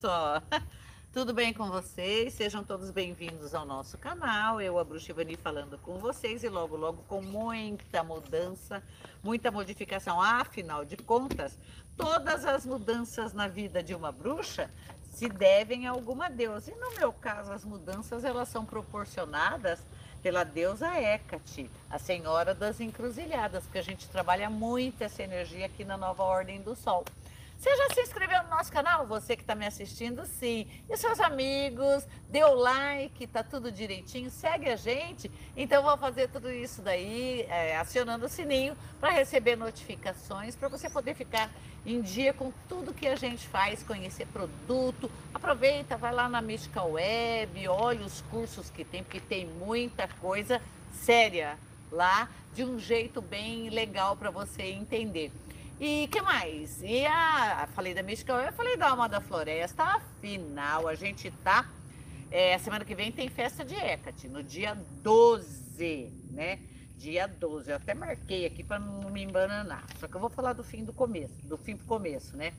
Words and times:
só. 0.00 0.40
Tudo 1.12 1.34
bem 1.34 1.52
com 1.52 1.68
vocês? 1.68 2.34
Sejam 2.34 2.62
todos 2.62 2.92
bem-vindos 2.92 3.52
ao 3.52 3.66
nosso 3.66 3.98
canal. 3.98 4.60
Eu, 4.60 4.78
a 4.78 4.84
Bruxa 4.84 5.10
Ivani, 5.10 5.34
falando 5.34 5.76
com 5.78 5.98
vocês 5.98 6.44
e 6.44 6.48
logo, 6.48 6.76
logo 6.76 7.02
com 7.08 7.20
muita 7.20 8.04
mudança, 8.04 8.80
muita 9.24 9.50
modificação. 9.50 10.22
Afinal 10.22 10.84
de 10.84 10.96
contas, 10.96 11.58
todas 11.96 12.44
as 12.44 12.64
mudanças 12.64 13.32
na 13.32 13.48
vida 13.48 13.82
de 13.82 13.92
uma 13.92 14.12
bruxa 14.12 14.70
se 15.14 15.28
devem 15.28 15.88
a 15.88 15.90
alguma 15.90 16.30
deusa. 16.30 16.70
E 16.70 16.76
no 16.76 16.94
meu 16.94 17.12
caso, 17.12 17.50
as 17.50 17.64
mudanças 17.64 18.24
elas 18.24 18.48
são 18.48 18.64
proporcionadas 18.64 19.80
pela 20.22 20.44
deusa 20.44 20.96
Hecate, 20.96 21.68
a 21.90 21.98
senhora 21.98 22.54
das 22.54 22.80
encruzilhadas, 22.80 23.64
porque 23.64 23.78
a 23.78 23.82
gente 23.82 24.08
trabalha 24.08 24.48
muito 24.48 25.02
essa 25.02 25.24
energia 25.24 25.66
aqui 25.66 25.84
na 25.84 25.96
nova 25.96 26.22
ordem 26.22 26.62
do 26.62 26.76
sol. 26.76 27.04
Você 27.58 27.76
já 27.76 27.88
se 27.92 28.00
inscreveu 28.02 28.40
no 28.44 28.50
nosso 28.50 28.70
canal? 28.70 29.04
Você 29.08 29.34
que 29.34 29.42
está 29.42 29.52
me 29.52 29.66
assistindo, 29.66 30.24
sim. 30.24 30.64
E 30.88 30.96
seus 30.96 31.18
amigos, 31.18 32.06
deu 32.30 32.54
like, 32.54 33.26
tá 33.26 33.42
tudo 33.42 33.72
direitinho, 33.72 34.30
segue 34.30 34.70
a 34.70 34.76
gente. 34.76 35.28
Então 35.56 35.82
vou 35.82 35.96
fazer 35.96 36.28
tudo 36.28 36.48
isso 36.52 36.80
daí, 36.80 37.42
é, 37.48 37.76
acionando 37.76 38.26
o 38.26 38.28
sininho 38.28 38.76
para 39.00 39.10
receber 39.10 39.56
notificações, 39.56 40.54
para 40.54 40.68
você 40.68 40.88
poder 40.88 41.14
ficar 41.14 41.50
em 41.84 42.00
dia 42.00 42.32
com 42.32 42.52
tudo 42.68 42.94
que 42.94 43.08
a 43.08 43.16
gente 43.16 43.48
faz, 43.48 43.82
conhecer 43.82 44.28
produto. 44.28 45.10
Aproveita, 45.34 45.96
vai 45.96 46.12
lá 46.12 46.28
na 46.28 46.40
Mystical 46.40 46.92
Web, 46.92 47.66
olha 47.66 48.06
os 48.06 48.20
cursos 48.30 48.70
que 48.70 48.84
tem, 48.84 49.02
porque 49.02 49.18
tem 49.18 49.46
muita 49.46 50.06
coisa 50.20 50.62
séria 50.94 51.58
lá, 51.90 52.28
de 52.54 52.62
um 52.62 52.78
jeito 52.78 53.20
bem 53.20 53.68
legal 53.68 54.16
para 54.16 54.30
você 54.30 54.62
entender. 54.62 55.32
E 55.80 56.08
que 56.08 56.20
mais? 56.20 56.82
E 56.82 57.06
a, 57.06 57.68
falei 57.72 57.94
da 57.94 58.02
Mística, 58.02 58.32
eu 58.32 58.52
falei 58.52 58.76
da 58.76 58.88
Alma 58.88 59.08
da 59.08 59.20
Floresta, 59.20 59.84
afinal, 59.84 60.88
a 60.88 60.94
gente 60.96 61.30
tá. 61.44 61.70
É, 62.32 62.58
semana 62.58 62.84
que 62.84 62.96
vem 62.96 63.12
tem 63.12 63.28
festa 63.28 63.64
de 63.64 63.76
Hecate, 63.76 64.26
no 64.26 64.42
dia 64.42 64.76
12, 65.04 66.12
né? 66.32 66.58
Dia 66.96 67.28
12. 67.28 67.70
Eu 67.70 67.76
até 67.76 67.94
marquei 67.94 68.44
aqui 68.44 68.64
para 68.64 68.80
não 68.80 69.08
me 69.08 69.22
embananar. 69.22 69.84
Só 70.00 70.08
que 70.08 70.16
eu 70.16 70.20
vou 70.20 70.28
falar 70.28 70.52
do 70.52 70.64
fim 70.64 70.84
do 70.84 70.92
começo, 70.92 71.34
do 71.44 71.56
fim 71.56 71.76
pro 71.76 71.86
começo, 71.86 72.36
né? 72.36 72.52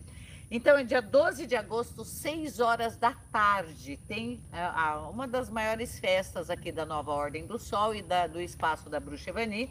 Então, 0.50 0.78
é 0.78 0.84
dia 0.86 1.02
12 1.02 1.46
de 1.46 1.58
agosto, 1.58 2.06
6 2.06 2.62
horas 2.62 2.96
da 2.96 3.12
tarde, 3.32 4.00
tem 4.08 4.40
a, 4.52 4.92
a, 4.92 5.10
uma 5.10 5.28
das 5.28 5.50
maiores 5.50 6.00
festas 6.00 6.50
aqui 6.50 6.72
da 6.72 6.86
Nova 6.86 7.12
Ordem 7.12 7.46
do 7.46 7.60
Sol 7.60 7.94
e 7.94 8.02
da, 8.02 8.28
do 8.28 8.40
Espaço 8.42 8.90
da 8.90 9.00
Bruxa 9.00 9.30
Evani, 9.30 9.70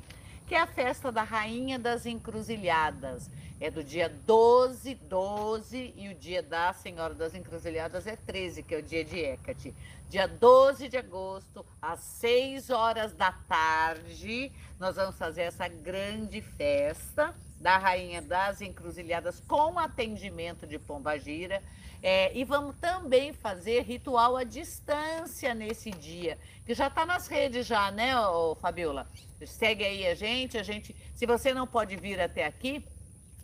que 0.48 0.54
é 0.54 0.60
a 0.62 0.66
festa 0.66 1.12
da 1.12 1.22
Rainha 1.22 1.78
das 1.78 2.06
Encruzilhadas. 2.06 3.30
É 3.60 3.70
do 3.70 3.84
dia 3.84 4.08
12, 4.26 4.94
12 4.94 5.92
e 5.94 6.08
o 6.08 6.14
dia 6.14 6.42
da 6.42 6.72
Senhora 6.72 7.12
das 7.12 7.34
Encruzilhadas 7.34 8.06
é 8.06 8.16
13, 8.16 8.62
que 8.62 8.74
é 8.74 8.78
o 8.78 8.82
dia 8.82 9.04
de 9.04 9.18
Hecate. 9.18 9.74
Dia 10.08 10.26
12 10.26 10.88
de 10.88 10.96
agosto, 10.96 11.66
às 11.82 12.00
6 12.00 12.70
horas 12.70 13.12
da 13.12 13.30
tarde, 13.30 14.50
nós 14.80 14.96
vamos 14.96 15.16
fazer 15.18 15.42
essa 15.42 15.68
grande 15.68 16.40
festa 16.40 17.34
da 17.60 17.76
Rainha 17.76 18.22
das 18.22 18.62
Encruzilhadas 18.62 19.42
com 19.46 19.78
atendimento 19.78 20.66
de 20.66 20.78
Pombagira. 20.78 21.62
É, 22.02 22.36
e 22.36 22.44
vamos 22.44 22.76
também 22.76 23.32
fazer 23.32 23.82
ritual 23.82 24.36
à 24.36 24.44
distância 24.44 25.54
nesse 25.54 25.90
dia, 25.90 26.38
que 26.64 26.74
já 26.74 26.86
está 26.86 27.04
nas 27.04 27.26
redes 27.26 27.66
já, 27.66 27.90
né, 27.90 28.18
ô, 28.20 28.54
Fabiola? 28.54 29.06
Segue 29.44 29.84
aí 29.84 30.06
a 30.06 30.14
gente, 30.14 30.56
a 30.56 30.62
gente, 30.62 30.94
se 31.14 31.26
você 31.26 31.52
não 31.52 31.66
pode 31.66 31.96
vir 31.96 32.20
até 32.20 32.44
aqui, 32.44 32.84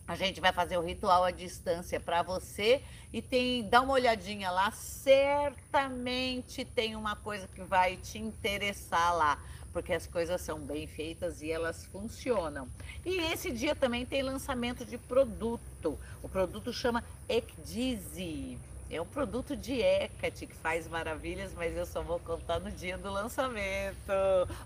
a 0.07 0.15
gente 0.15 0.41
vai 0.41 0.53
fazer 0.53 0.77
o 0.77 0.83
ritual 0.83 1.25
à 1.25 1.31
distância 1.31 1.99
para 1.99 2.23
você 2.23 2.83
e 3.13 3.23
tem, 3.23 3.69
dá 3.69 3.81
uma 3.81 3.95
olhadinha 3.95 4.51
lá, 4.51 4.71
certamente 4.71 6.65
tem 6.65 6.95
uma 6.95 7.17
coisa 7.17 7.49
que 7.49 7.63
vai 7.63 7.97
te 7.97 8.19
interessar 8.19 9.15
lá 9.17 9.39
porque 9.75 9.93
as 9.93 10.07
coisas 10.07 10.41
são 10.41 10.61
bem 10.61 10.87
feitas 10.87 11.43
e 11.43 11.51
elas 11.51 11.85
funcionam. 11.87 12.69
E 13.05 13.19
esse 13.33 13.51
dia 13.51 13.75
também 13.75 14.07
tem 14.07 14.23
lançamento 14.23 14.85
de 14.85 14.97
produto. 14.97 15.99
O 16.23 16.29
produto 16.29 16.73
chama 16.73 17.05
Ecdizi. 17.29 18.57
É 18.89 19.01
um 19.01 19.07
produto 19.07 19.57
de 19.57 19.81
Hecate 19.81 20.47
que 20.47 20.55
faz 20.55 20.87
maravilhas, 20.87 21.53
mas 21.55 21.77
eu 21.77 21.85
só 21.85 22.01
vou 22.01 22.21
contar 22.21 22.61
no 22.61 22.71
dia 22.71 22.97
do 22.97 23.11
lançamento. 23.11 24.13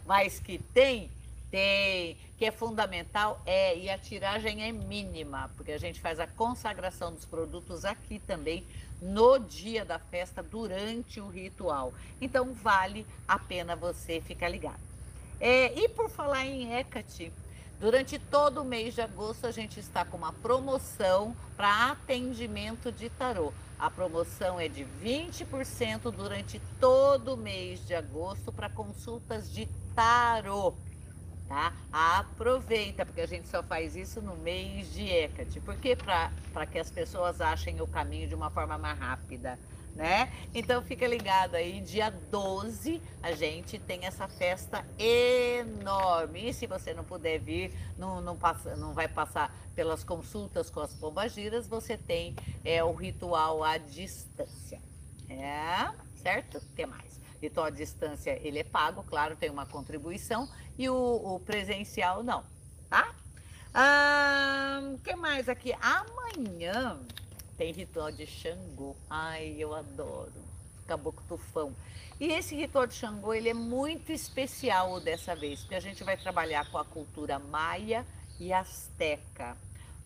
Mas 0.06 0.38
que 0.38 0.58
tem 0.58 1.10
tem, 1.50 2.14
que 2.36 2.44
é 2.44 2.50
fundamental, 2.50 3.40
é, 3.46 3.76
e 3.76 3.88
a 3.88 3.96
tiragem 3.96 4.62
é 4.64 4.70
mínima, 4.70 5.50
porque 5.56 5.72
a 5.72 5.78
gente 5.78 5.98
faz 5.98 6.20
a 6.20 6.26
consagração 6.26 7.12
dos 7.12 7.24
produtos 7.24 7.86
aqui 7.86 8.18
também, 8.18 8.64
no 9.00 9.38
dia 9.38 9.84
da 9.84 9.98
festa, 9.98 10.42
durante 10.42 11.20
o 11.20 11.28
ritual. 11.28 11.94
Então, 12.20 12.52
vale 12.52 13.06
a 13.26 13.38
pena 13.38 13.74
você 13.74 14.20
ficar 14.20 14.48
ligado. 14.48 14.87
É, 15.40 15.72
e 15.78 15.88
por 15.88 16.10
falar 16.10 16.44
em 16.44 16.74
Hecate, 16.74 17.32
durante 17.78 18.18
todo 18.18 18.62
o 18.62 18.64
mês 18.64 18.94
de 18.94 19.00
agosto 19.00 19.46
a 19.46 19.52
gente 19.52 19.78
está 19.78 20.04
com 20.04 20.16
uma 20.16 20.32
promoção 20.32 21.34
para 21.56 21.92
atendimento 21.92 22.90
de 22.90 23.08
tarô. 23.08 23.52
A 23.78 23.88
promoção 23.88 24.58
é 24.58 24.66
de 24.68 24.84
20% 25.02 26.10
durante 26.10 26.60
todo 26.80 27.34
o 27.34 27.36
mês 27.36 27.86
de 27.86 27.94
agosto 27.94 28.50
para 28.50 28.68
consultas 28.68 29.52
de 29.52 29.68
tarô. 29.94 30.74
Tá? 31.46 31.72
Aproveita, 31.92 33.06
porque 33.06 33.20
a 33.20 33.26
gente 33.26 33.48
só 33.48 33.62
faz 33.62 33.94
isso 33.94 34.20
no 34.20 34.36
mês 34.36 34.92
de 34.92 35.08
Hecate. 35.08 35.60
Porque 35.60 35.96
para 35.96 36.66
que 36.66 36.78
as 36.78 36.90
pessoas 36.90 37.40
achem 37.40 37.80
o 37.80 37.86
caminho 37.86 38.28
de 38.28 38.34
uma 38.34 38.50
forma 38.50 38.76
mais 38.76 38.98
rápida 38.98 39.56
né? 39.98 40.32
Então 40.54 40.80
fica 40.80 41.08
ligado 41.08 41.56
aí, 41.56 41.80
dia 41.80 42.08
12 42.08 43.02
a 43.20 43.32
gente 43.32 43.80
tem 43.80 44.06
essa 44.06 44.28
festa 44.28 44.86
enorme. 44.96 46.48
E 46.48 46.54
se 46.54 46.68
você 46.68 46.94
não 46.94 47.02
puder 47.02 47.40
vir, 47.40 47.74
não, 47.98 48.20
não, 48.20 48.36
passa, 48.36 48.76
não 48.76 48.94
vai 48.94 49.08
passar 49.08 49.52
pelas 49.74 50.04
consultas 50.04 50.70
com 50.70 50.78
as 50.78 50.94
pombagiras, 50.94 51.66
você 51.66 51.96
tem 51.96 52.36
é, 52.64 52.82
o 52.82 52.92
ritual 52.92 53.64
à 53.64 53.76
distância. 53.76 54.80
É, 55.28 55.90
certo? 56.22 56.60
Tem 56.76 56.86
mais. 56.86 57.20
Ritual 57.42 57.66
à 57.66 57.70
distância, 57.70 58.38
ele 58.40 58.60
é 58.60 58.64
pago, 58.64 59.02
claro, 59.02 59.34
tem 59.34 59.50
uma 59.50 59.66
contribuição, 59.66 60.48
e 60.78 60.88
o, 60.88 60.94
o 60.94 61.40
presencial 61.40 62.22
não, 62.22 62.44
tá? 62.88 63.08
O 63.10 63.70
ah, 63.74 64.80
que 65.04 65.14
mais 65.14 65.48
aqui? 65.48 65.72
Amanhã 65.80 66.98
tem 67.58 67.72
ritual 67.72 68.12
de 68.12 68.24
Xangô. 68.24 68.94
Ai, 69.10 69.56
eu 69.58 69.74
adoro. 69.74 70.32
Caboclo 70.86 71.22
Tufão. 71.28 71.74
E 72.18 72.32
esse 72.32 72.54
ritual 72.54 72.86
de 72.86 72.94
Xangô, 72.94 73.34
ele 73.34 73.48
é 73.50 73.54
muito 73.54 74.12
especial 74.12 75.00
dessa 75.00 75.34
vez, 75.34 75.60
porque 75.60 75.74
a 75.74 75.80
gente 75.80 76.02
vai 76.04 76.16
trabalhar 76.16 76.70
com 76.70 76.78
a 76.78 76.84
cultura 76.84 77.38
maia 77.38 78.06
e 78.40 78.52
asteca. 78.52 79.56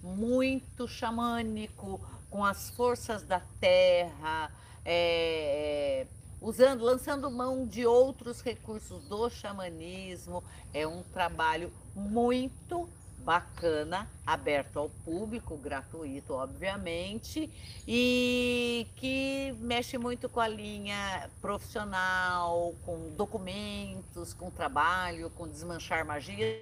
Muito 0.03 0.89
xamânico, 0.89 2.01
com 2.29 2.45
as 2.45 2.71
forças 2.71 3.23
da 3.23 3.41
terra, 3.61 4.51
é, 4.85 6.07
usando, 6.41 6.83
lançando 6.83 7.31
mão 7.31 7.67
de 7.67 7.87
outros 7.87 8.41
recursos 8.41 9.05
do 9.05 9.31
xamanismo. 9.31 10.43
É 10.75 10.87
um 10.87 11.03
trabalho 11.03 11.71
muito 11.95 12.89
bacana, 13.25 14.09
aberto 14.27 14.79
ao 14.79 14.89
público, 14.89 15.57
gratuito, 15.57 16.35
obviamente, 16.35 17.51
e 17.87 18.87
que 18.97 19.55
mexe 19.59 19.97
muito 19.97 20.29
com 20.29 20.41
a 20.41 20.49
linha 20.49 21.31
profissional, 21.41 22.75
com 22.85 23.11
documentos, 23.17 24.35
com 24.35 24.51
trabalho, 24.51 25.31
com 25.31 25.49
desmanchar 25.49 26.05
magia, 26.05 26.61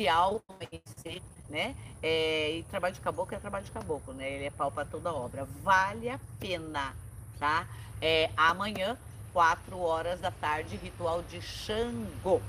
se 0.00 0.08
autoconhecer, 0.08 1.20
né? 1.48 1.76
É, 2.02 2.52
e 2.52 2.62
trabalho 2.64 2.94
de 2.94 3.00
caboclo 3.00 3.36
é 3.36 3.40
trabalho 3.40 3.64
de 3.64 3.70
caboclo, 3.70 4.14
né? 4.14 4.32
Ele 4.32 4.46
é 4.46 4.50
pau 4.50 4.70
para 4.70 4.86
toda 4.86 5.12
obra. 5.12 5.44
Vale 5.62 6.08
a 6.08 6.18
pena, 6.38 6.94
tá? 7.38 7.68
É, 8.00 8.30
amanhã, 8.36 8.96
4 9.32 9.78
horas 9.78 10.18
da 10.20 10.30
tarde, 10.30 10.76
ritual 10.76 11.22
de 11.22 11.42
Xangô. 11.42 12.40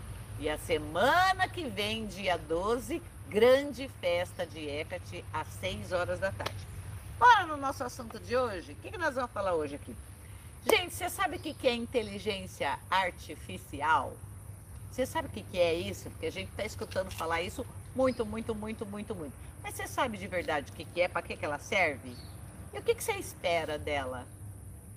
E 0.42 0.50
a 0.50 0.58
semana 0.58 1.48
que 1.48 1.70
vem, 1.70 2.08
dia 2.08 2.36
12, 2.36 3.00
grande 3.30 3.88
festa 4.02 4.44
de 4.44 4.68
Hecate, 4.68 5.24
às 5.32 5.48
6 5.60 5.92
horas 5.92 6.20
da 6.20 6.32
tarde. 6.32 6.68
Bora 7.20 7.46
no 7.46 7.56
nosso 7.58 7.84
assunto 7.84 8.20
de 8.20 8.36
hoje? 8.36 8.72
O 8.72 8.76
que, 8.78 8.98
nós 8.98 9.14
vamos 9.14 9.30
falar 9.30 9.54
hoje 9.54 9.76
aqui? 9.76 9.96
Gente, 10.68 10.96
você 10.96 11.12
sabe 11.12 11.38
o 11.38 11.40
que 11.40 11.68
é 11.68 11.76
inteligência 11.76 12.80
artificial? 12.90 14.18
Você 14.92 15.06
sabe 15.06 15.28
o 15.28 15.32
que 15.32 15.60
é 15.60 15.76
isso? 15.76 16.10
Porque 16.10 16.26
a 16.26 16.32
gente 16.32 16.50
está 16.50 16.66
escutando 16.66 17.12
falar 17.12 17.44
isso 17.44 17.64
muito, 17.96 18.26
muito, 18.26 18.56
muito, 18.56 18.84
muito, 18.84 19.14
muito. 19.14 19.34
Mas 19.62 19.76
você 19.76 19.88
sabe 19.88 20.18
de 20.18 20.26
verdade 20.26 20.72
o 20.72 20.74
que 20.74 21.02
é, 21.02 21.08
para 21.08 21.22
que 21.22 21.38
ela 21.46 21.60
serve? 21.60 22.16
E 22.74 22.80
o 22.80 22.82
que 22.82 23.00
você 23.00 23.12
espera 23.12 23.78
dela? 23.78 24.26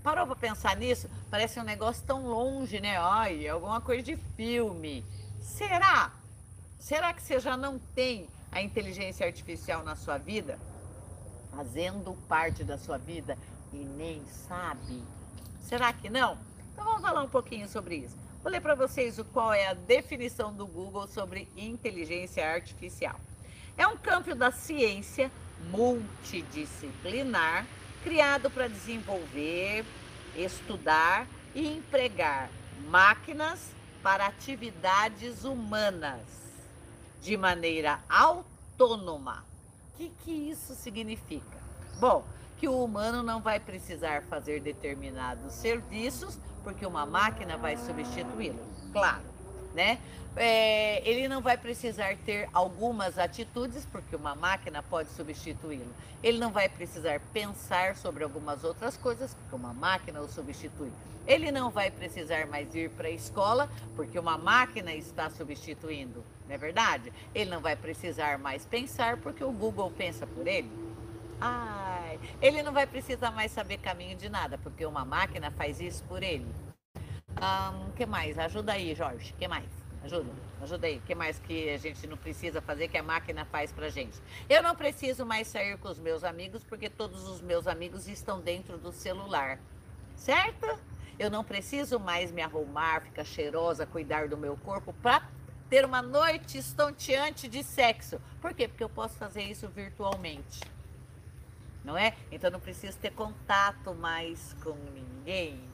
Parou 0.03 0.27
para 0.27 0.37
pensar 0.37 0.75
nisso? 0.75 1.07
Parece 1.31 1.61
um 1.61 1.65
negócio 1.65 2.03
tão 2.07 2.27
longe, 2.27 2.81
né? 2.81 2.97
Ai, 2.97 3.47
alguma 3.47 3.83
coisa 3.83 4.03
de 4.03 4.17
filme. 4.37 5.05
Será? 5.45 6.11
Será 6.81 7.13
que 7.13 7.23
você 7.23 7.39
já 7.39 7.57
não 7.57 7.79
tem 7.79 8.29
a 8.51 8.61
inteligência 8.61 9.25
artificial 9.25 9.85
na 9.85 9.95
sua 9.95 10.19
vida? 10.19 10.59
fazendo 11.55 12.15
parte 12.29 12.65
da 12.65 12.77
sua 12.77 12.99
vida 12.99 13.39
e 13.73 13.77
nem 13.77 14.21
sabe? 14.27 15.03
Será 15.61 15.93
que 15.93 16.11
não? 16.11 16.37
Então 16.73 16.85
vamos 16.85 17.03
falar 17.03 17.23
um 17.23 17.29
pouquinho 17.29 17.69
sobre 17.69 17.97
isso. 17.97 18.17
Vou 18.43 18.51
ler 18.51 18.61
para 18.61 18.75
vocês 18.75 19.19
qual 19.33 19.55
é 19.55 19.69
a 19.69 19.75
definição 19.75 20.53
do 20.53 20.67
Google 20.67 21.07
sobre 21.07 21.49
inteligência 21.57 22.47
artificial. 22.47 23.19
É 23.77 23.87
um 23.87 23.97
campo 23.97 24.35
da 24.35 24.51
ciência 24.51 25.31
multidisciplinar 25.71 27.67
criado 28.03 28.51
para 28.51 28.69
desenvolver, 28.69 29.85
estudar 30.37 31.27
e 31.55 31.67
empregar 31.67 32.51
máquinas 32.89 33.71
para 34.05 34.27
atividades 34.27 35.45
humanas 35.45 36.21
de 37.23 37.39
maneira 37.39 38.01
autônoma. 38.07 39.43
O 39.95 39.97
que, 39.97 40.13
que 40.23 40.31
isso 40.31 40.75
significa? 40.75 41.59
Bom, 41.99 42.23
que 42.59 42.69
o 42.69 42.85
humano 42.85 43.23
não 43.23 43.41
vai 43.41 43.59
precisar 43.59 44.23
fazer 44.25 44.61
determinados 44.61 45.55
serviços 45.55 46.39
porque 46.63 46.85
uma 46.85 47.07
máquina 47.07 47.57
vai 47.57 47.79
substituí-lo. 47.79 48.63
Claro, 48.93 49.25
né? 49.75 49.99
É, 50.37 51.09
ele 51.09 51.29
não 51.29 51.41
vai 51.41 51.57
precisar 51.57 52.17
ter 52.25 52.49
algumas 52.53 53.19
atitudes, 53.19 53.87
porque 53.91 54.17
uma 54.17 54.35
máquina 54.35 54.83
pode 54.83 55.11
substituí-lo. 55.11 55.95
Ele 56.23 56.39
não 56.39 56.51
vai 56.51 56.69
precisar 56.69 57.21
pensar 57.33 57.97
sobre 57.97 58.25
algumas 58.25 58.65
outras 58.65 58.97
coisas, 58.97 59.35
porque 59.35 59.55
uma 59.55 59.73
máquina 59.73 60.21
o 60.21 60.29
substitui. 60.29 60.91
Ele 61.27 61.51
não 61.51 61.71
vai 61.71 61.91
precisar 61.91 62.47
mais 62.47 62.75
ir 62.75 62.91
para 62.91 63.09
a 63.09 63.11
escola, 63.11 63.71
porque 63.95 64.19
uma 64.19 64.37
máquina 64.37 64.93
está 64.93 65.31
substituindo, 65.31 66.23
não 66.47 66.55
é 66.55 66.59
verdade? 66.59 67.13
Ele 67.35 67.51
não 67.51 67.61
vai 67.61 67.77
precisar 67.77 68.39
mais 68.39 68.67
pensar, 68.67 69.17
porque 69.19 69.43
o 69.43 69.53
Google 69.53 69.91
pensa 69.97 70.27
por 70.27 70.47
ele. 70.47 70.71
Ai, 71.41 72.19
ele 72.43 72.63
não 72.63 72.73
vai 72.73 72.87
precisar 72.87 73.31
mais 73.31 73.53
saber 73.53 73.79
caminho 73.79 74.17
de 74.17 74.29
nada, 74.29 74.59
porque 74.59 74.85
uma 74.85 75.05
máquina 75.05 75.51
faz 75.51 75.81
isso 75.81 76.03
por 76.05 76.23
ele. 76.23 76.47
O 77.41 77.87
um, 77.87 77.91
que 77.93 78.07
mais? 78.07 78.39
Ajuda 78.39 78.73
aí, 78.73 78.95
Jorge. 78.95 79.33
O 79.33 79.37
que 79.37 79.49
mais? 79.49 79.69
Ajuda, 80.05 80.31
ajuda 80.63 80.87
aí. 80.87 80.99
O 80.99 81.01
que 81.01 81.15
mais 81.15 81.39
que 81.39 81.71
a 81.71 81.79
gente 81.79 82.07
não 82.07 82.17
precisa 82.17 82.61
fazer 82.61 82.89
que 82.89 82.99
a 82.99 83.03
máquina 83.03 83.45
faz 83.47 83.73
pra 83.73 83.89
gente? 83.89 84.21
Eu 84.49 84.63
não 84.63 84.77
preciso 84.77 85.25
mais 85.25 85.49
sair 85.49 85.79
com 85.79 85.89
os 85.89 85.99
meus 85.99 86.23
amigos 86.23 86.63
porque 86.63 86.91
todos 86.91 87.27
os 87.27 87.41
meus 87.41 87.67
amigos 87.67 88.07
estão 88.07 88.41
dentro 88.41 88.77
do 88.79 88.93
celular. 88.93 89.59
Certo? 90.15 90.79
Eu 91.19 91.31
não 91.31 91.43
preciso 91.43 91.99
mais 91.99 92.31
me 92.31 92.43
arrumar, 92.43 93.01
ficar 93.03 93.25
cheirosa, 93.25 93.87
cuidar 93.87 94.29
do 94.29 94.37
meu 94.37 94.57
corpo 94.59 94.93
para 95.03 95.27
ter 95.71 95.85
uma 95.85 96.03
noite 96.03 96.59
estonteante 96.59 97.49
de 97.49 97.63
sexo. 97.63 98.21
Por 98.41 98.53
quê? 98.53 98.69
Porque 98.69 98.85
eu 98.85 98.89
posso 98.89 99.17
fazer 99.17 99.43
isso 99.43 99.69
virtualmente. 99.69 100.61
Não 101.83 101.97
é? 101.97 102.15
Então 102.31 102.51
não 102.51 102.61
preciso 102.61 102.99
ter 102.99 103.13
contato 103.13 103.95
mais 103.95 104.55
com 104.63 104.77
ninguém 104.95 105.74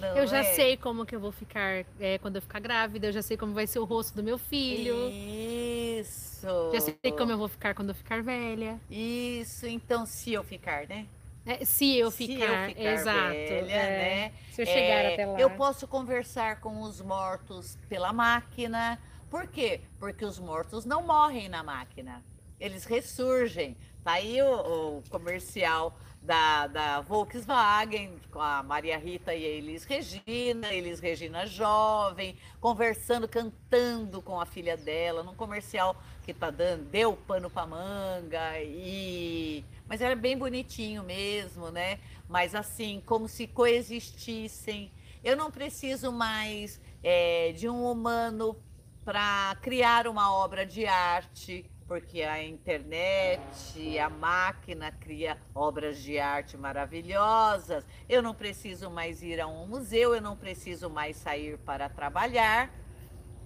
não 0.00 0.16
eu 0.16 0.26
já 0.26 0.38
é? 0.38 0.54
sei 0.54 0.76
como 0.76 1.06
que 1.06 1.14
eu 1.14 1.20
vou 1.20 1.32
ficar 1.32 1.84
é, 2.00 2.18
quando 2.18 2.36
eu 2.36 2.42
ficar 2.42 2.60
grávida, 2.60 3.08
eu 3.08 3.12
já 3.12 3.22
sei 3.22 3.36
como 3.36 3.52
vai 3.52 3.66
ser 3.66 3.78
o 3.78 3.84
rosto 3.84 4.14
do 4.14 4.22
meu 4.22 4.38
filho. 4.38 5.10
Isso. 5.10 6.46
Já 6.72 6.80
sei 6.80 7.12
como 7.16 7.32
eu 7.32 7.38
vou 7.38 7.48
ficar 7.48 7.74
quando 7.74 7.90
eu 7.90 7.94
ficar 7.94 8.22
velha. 8.22 8.80
Isso, 8.90 9.66
então 9.66 10.04
se 10.04 10.32
eu 10.32 10.42
ficar, 10.42 10.86
né? 10.86 11.06
É, 11.46 11.64
se 11.64 11.98
eu 11.98 12.10
ficar, 12.10 12.34
se 12.36 12.42
eu 12.42 12.76
ficar 12.76 12.92
exato. 12.92 13.28
Velha, 13.28 13.72
é, 13.72 14.30
né? 14.30 14.32
Se 14.50 14.62
eu 14.62 14.66
chegar 14.66 14.80
é, 14.80 15.12
até 15.12 15.26
lá. 15.26 15.38
Eu 15.38 15.50
posso 15.50 15.86
conversar 15.86 16.60
com 16.60 16.80
os 16.80 17.02
mortos 17.02 17.78
pela 17.88 18.12
máquina. 18.12 18.98
Por 19.28 19.46
quê? 19.46 19.82
Porque 19.98 20.24
os 20.24 20.38
mortos 20.38 20.86
não 20.86 21.02
morrem 21.02 21.48
na 21.48 21.62
máquina. 21.62 22.24
Eles 22.58 22.84
ressurgem. 22.86 23.76
Tá 24.02 24.12
aí 24.12 24.40
o, 24.40 24.98
o 24.98 25.02
comercial 25.10 25.98
da, 26.24 26.66
da 26.66 27.00
Volkswagen, 27.02 28.18
com 28.30 28.40
a 28.40 28.62
Maria 28.62 28.96
Rita 28.96 29.34
e 29.34 29.44
a 29.44 29.48
Elis 29.48 29.84
Regina, 29.84 30.72
Elis 30.72 30.98
Regina 30.98 31.46
jovem, 31.46 32.36
conversando, 32.60 33.28
cantando 33.28 34.22
com 34.22 34.40
a 34.40 34.46
filha 34.46 34.76
dela, 34.76 35.22
num 35.22 35.34
comercial 35.34 35.94
que 36.22 36.32
tá 36.32 36.50
dando, 36.50 36.84
deu 36.84 37.14
pano 37.14 37.50
pra 37.50 37.66
manga, 37.66 38.58
e... 38.60 39.62
mas 39.86 40.00
era 40.00 40.16
bem 40.16 40.36
bonitinho 40.36 41.02
mesmo, 41.02 41.70
né? 41.70 41.98
Mas 42.26 42.54
assim, 42.54 43.02
como 43.04 43.28
se 43.28 43.46
coexistissem. 43.46 44.90
Eu 45.22 45.36
não 45.36 45.50
preciso 45.50 46.10
mais 46.10 46.80
é, 47.02 47.52
de 47.52 47.68
um 47.68 47.84
humano 47.90 48.56
para 49.04 49.56
criar 49.60 50.06
uma 50.06 50.32
obra 50.34 50.64
de 50.64 50.86
arte, 50.86 51.70
porque 51.86 52.22
a 52.22 52.42
internet, 52.42 53.98
a 53.98 54.08
máquina 54.08 54.90
cria 54.90 55.36
obras 55.54 56.02
de 56.02 56.18
arte 56.18 56.56
maravilhosas. 56.56 57.84
Eu 58.08 58.22
não 58.22 58.34
preciso 58.34 58.90
mais 58.90 59.22
ir 59.22 59.40
a 59.40 59.46
um 59.46 59.66
museu, 59.66 60.14
eu 60.14 60.20
não 60.20 60.36
preciso 60.36 60.88
mais 60.88 61.16
sair 61.16 61.58
para 61.58 61.88
trabalhar, 61.88 62.70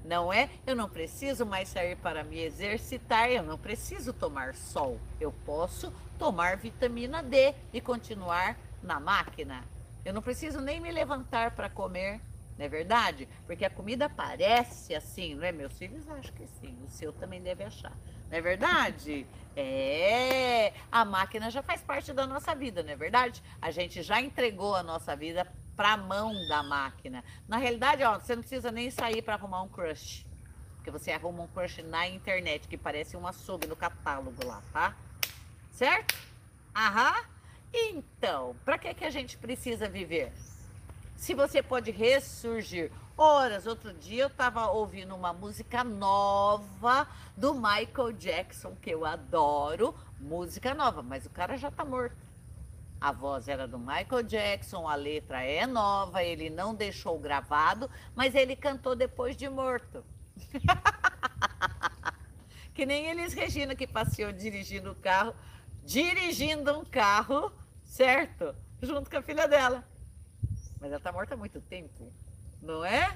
não 0.04 0.32
é? 0.32 0.48
Eu 0.66 0.76
não 0.76 0.88
preciso 0.88 1.44
mais 1.44 1.68
sair 1.68 1.96
para 1.96 2.22
me 2.22 2.38
exercitar, 2.38 3.30
eu 3.30 3.42
não 3.42 3.58
preciso 3.58 4.12
tomar 4.12 4.54
sol. 4.54 4.98
Eu 5.20 5.32
posso 5.44 5.92
tomar 6.18 6.56
vitamina 6.56 7.22
D 7.22 7.54
e 7.72 7.80
continuar 7.80 8.56
na 8.82 9.00
máquina. 9.00 9.64
Eu 10.04 10.14
não 10.14 10.22
preciso 10.22 10.60
nem 10.60 10.80
me 10.80 10.90
levantar 10.92 11.50
para 11.50 11.68
comer, 11.68 12.20
não 12.56 12.64
é 12.64 12.68
verdade? 12.68 13.28
Porque 13.46 13.64
a 13.64 13.70
comida 13.70 14.08
parece 14.08 14.94
assim, 14.94 15.34
não 15.34 15.44
é? 15.44 15.50
Meus 15.50 15.76
filhos 15.76 16.08
acham 16.08 16.34
que 16.34 16.46
sim, 16.46 16.78
o 16.84 16.88
seu 16.88 17.12
também 17.12 17.42
deve 17.42 17.64
achar. 17.64 17.92
Não 18.30 18.38
é 18.38 18.40
verdade? 18.40 19.26
É, 19.56 20.72
a 20.92 21.04
máquina 21.04 21.50
já 21.50 21.62
faz 21.62 21.80
parte 21.80 22.12
da 22.12 22.26
nossa 22.26 22.54
vida, 22.54 22.82
não 22.82 22.92
é 22.92 22.96
verdade? 22.96 23.42
A 23.60 23.70
gente 23.70 24.02
já 24.02 24.20
entregou 24.20 24.76
a 24.76 24.82
nossa 24.82 25.16
vida 25.16 25.46
para 25.74 25.92
a 25.92 25.96
mão 25.96 26.32
da 26.48 26.62
máquina. 26.62 27.24
Na 27.46 27.56
realidade, 27.56 28.02
ó, 28.04 28.18
você 28.18 28.36
não 28.36 28.42
precisa 28.42 28.70
nem 28.70 28.90
sair 28.90 29.22
para 29.22 29.34
arrumar 29.34 29.62
um 29.62 29.68
crush. 29.68 30.26
Porque 30.76 30.90
você 30.90 31.10
arruma 31.10 31.42
um 31.42 31.46
crush 31.48 31.82
na 31.82 32.08
internet, 32.08 32.68
que 32.68 32.76
parece 32.76 33.16
um 33.16 33.26
açougue 33.26 33.66
no 33.66 33.76
catálogo 33.76 34.46
lá, 34.46 34.62
tá? 34.72 34.96
Certo? 35.70 36.16
Aham. 36.74 37.14
Então, 37.72 38.56
para 38.64 38.78
que, 38.78 38.94
que 38.94 39.04
a 39.04 39.10
gente 39.10 39.36
precisa 39.36 39.88
viver? 39.88 40.32
Se 41.18 41.34
você 41.34 41.62
pode 41.62 41.90
ressurgir 41.90 42.90
horas. 43.18 43.66
Outro 43.66 43.92
dia 43.92 44.22
eu 44.22 44.28
estava 44.28 44.70
ouvindo 44.70 45.14
uma 45.14 45.32
música 45.32 45.82
nova 45.82 47.08
do 47.36 47.52
Michael 47.52 48.12
Jackson, 48.12 48.76
que 48.80 48.90
eu 48.90 49.04
adoro, 49.04 49.94
música 50.20 50.72
nova, 50.72 51.02
mas 51.02 51.26
o 51.26 51.30
cara 51.30 51.56
já 51.56 51.68
está 51.68 51.84
morto. 51.84 52.16
A 53.00 53.12
voz 53.12 53.48
era 53.48 53.66
do 53.66 53.78
Michael 53.78 54.22
Jackson, 54.22 54.88
a 54.88 54.94
letra 54.94 55.42
é 55.42 55.66
nova, 55.66 56.22
ele 56.22 56.48
não 56.48 56.74
deixou 56.74 57.18
gravado, 57.18 57.90
mas 58.14 58.34
ele 58.34 58.54
cantou 58.54 58.94
depois 58.94 59.36
de 59.36 59.48
morto. 59.48 60.04
que 62.72 62.86
nem 62.86 63.06
eles, 63.06 63.34
Regina, 63.34 63.74
que 63.74 63.86
passeou 63.86 64.32
dirigindo 64.32 64.92
o 64.92 64.96
carro, 64.96 65.34
dirigindo 65.84 66.78
um 66.78 66.84
carro, 66.84 67.52
certo? 67.84 68.54
Junto 68.80 69.10
com 69.10 69.16
a 69.16 69.22
filha 69.22 69.48
dela. 69.48 69.84
Mas 70.80 70.90
ela 70.90 70.98
está 70.98 71.12
morta 71.12 71.34
há 71.34 71.36
muito 71.36 71.60
tempo 71.60 72.12
não 72.62 72.84
é? 72.84 73.14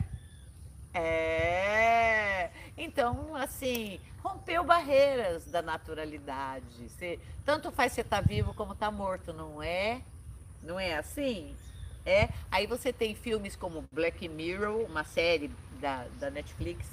É. 0.95 2.50
Então, 2.76 3.35
assim, 3.37 3.99
rompeu 4.23 4.64
barreiras 4.64 5.45
da 5.47 5.62
naturalidade. 5.62 6.88
Você, 6.88 7.19
tanto 7.45 7.71
faz 7.71 7.92
você 7.92 8.02
estar 8.02 8.23
tá 8.23 8.26
vivo 8.26 8.54
como 8.54 8.73
estar 8.73 8.87
tá 8.87 8.92
morto, 8.92 9.33
não 9.33 9.62
é? 9.62 10.02
Não 10.62 10.78
é 10.78 10.95
assim? 10.95 11.57
É. 12.04 12.28
Aí 12.50 12.66
você 12.66 12.92
tem 12.92 13.14
filmes 13.14 13.57
como 13.57 13.85
Black 13.92 14.28
Mirror, 14.28 14.85
uma 14.85 15.04
série 15.04 15.50
da, 15.81 16.07
da 16.19 16.31
Netflix, 16.31 16.87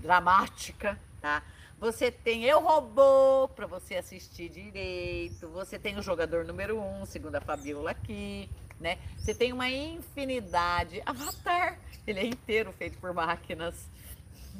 dramática, 0.00 0.98
tá? 1.20 1.42
Você 1.78 2.10
tem 2.10 2.44
Eu 2.44 2.60
Robô 2.60 3.48
para 3.48 3.66
você 3.66 3.94
assistir 3.94 4.50
direito. 4.50 5.48
Você 5.48 5.78
tem 5.78 5.96
o 5.98 6.02
jogador 6.02 6.44
número 6.44 6.78
um, 6.78 7.06
segundo 7.06 7.36
a 7.36 7.40
Fabiola 7.40 7.92
aqui 7.92 8.50
né? 8.80 8.98
Você 9.16 9.34
tem 9.34 9.52
uma 9.52 9.68
infinidade. 9.68 11.02
Avatar, 11.04 11.78
ele 12.06 12.20
é 12.20 12.26
inteiro 12.26 12.72
feito 12.72 12.98
por 12.98 13.12
máquinas, 13.12 13.88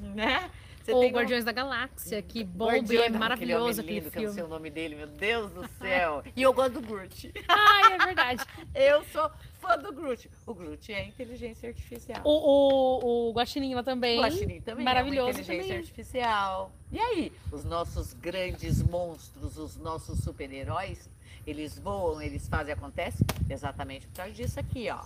né? 0.01 0.51
Você 0.83 0.93
Ou 0.93 1.09
Guardiões 1.09 1.43
um... 1.43 1.47
da 1.47 1.53
Galáxia, 1.53 2.23
que 2.23 2.43
bom 2.43 2.71
é 2.71 3.09
maravilhoso 3.11 3.81
aquele, 3.81 3.99
aquele 3.99 4.11
filme. 4.11 4.11
Que 4.11 4.19
eu 4.19 4.23
não 4.23 4.33
sei 4.33 4.43
o 4.43 4.49
nome 4.49 4.71
dele, 4.71 4.97
meu 4.97 5.07
Deus 5.07 5.51
do 5.53 5.69
céu. 5.79 6.23
e 6.35 6.43
eu 6.43 6.53
gosto 6.53 6.75
do 6.75 6.81
Groot. 6.81 7.33
Ai, 7.49 7.93
é 7.93 7.99
verdade. 7.99 8.45
eu 8.75 9.05
sou 9.05 9.31
fã 9.61 9.77
do 9.77 9.93
Groot. 9.93 10.31
O 10.47 10.55
Groot 10.55 10.93
é 10.93 11.05
inteligência 11.07 11.69
artificial. 11.69 12.23
O, 12.25 12.31
o, 12.31 13.29
o 13.29 13.33
Guaxinim 13.33 13.75
lá 13.75 13.83
também. 13.83 14.19
O 14.19 14.23
Guaxinim 14.23 14.61
também 14.61 14.85
maravilhoso 14.85 15.39
é 15.39 15.43
inteligência 15.43 15.63
também. 15.63 15.79
artificial. 15.79 16.73
E 16.91 16.99
aí, 16.99 17.33
os 17.53 17.65
nossos 17.65 18.15
grandes 18.15 18.83
monstros, 18.83 19.59
os 19.59 19.77
nossos 19.77 20.21
super-heróis, 20.25 21.09
eles 21.47 21.79
voam, 21.79 22.21
eles 22.21 22.49
fazem, 22.49 22.73
acontece 22.73 23.25
exatamente 23.49 24.07
por 24.07 24.17
causa 24.17 24.33
disso 24.33 24.59
aqui, 24.61 24.89
ó. 24.91 25.05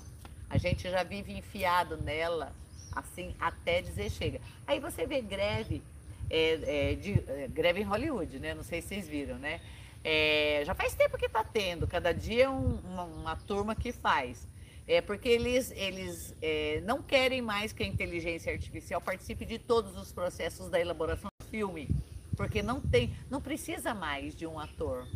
A 0.49 0.59
gente 0.59 0.89
já 0.89 1.03
vive 1.03 1.33
enfiado 1.33 1.97
nela, 1.97 2.53
assim, 2.93 3.35
até 3.41 3.81
dizer 3.81 4.11
chega. 4.11 4.41
Aí 4.67 4.79
você 4.79 5.07
vê 5.07 5.21
greve, 5.21 5.83
é, 6.31 6.91
é, 6.91 6.95
de, 6.95 7.13
é, 7.29 7.49
greve 7.49 7.81
em 7.81 7.85
Hollywood, 7.85 8.39
né? 8.39 8.55
Não 8.55 8.63
sei 8.63 8.81
se 8.81 8.89
vocês 8.89 9.09
viram, 9.09 9.39
né? 9.39 9.61
É, 10.03 10.63
já 10.67 10.75
faz 10.75 10.95
tempo 10.95 11.17
que 11.17 11.27
está 11.27 11.43
tendo, 11.43 11.87
cada 11.87 12.13
dia 12.13 12.51
um, 12.51 12.77
uma, 12.85 13.05
uma, 13.05 13.37
turma 13.37 13.75
que 13.75 13.91
faz. 13.91 14.47
É 14.87 15.01
porque 15.01 15.31
eles, 15.31 15.71
eles 15.71 16.35
é, 16.43 16.83
não 16.85 17.03
querem 17.03 17.41
mais 17.41 17.73
que 17.73 17.83
a 17.83 17.87
inteligência 17.87 18.53
artificial 18.53 19.01
participe 19.01 19.47
de 19.47 19.59
todos 19.59 19.97
os 19.97 20.13
processos 20.13 20.69
da 20.69 20.79
elaboração 20.79 21.31
do 21.41 21.47
filme, 21.47 21.89
porque 22.37 22.63
não 22.63 22.83
tem, 22.83 23.17
não 23.31 23.41
precisa 23.41 23.95
mais 23.95 24.37
de 24.37 24.47
um 24.47 24.61
ator. 24.61 25.07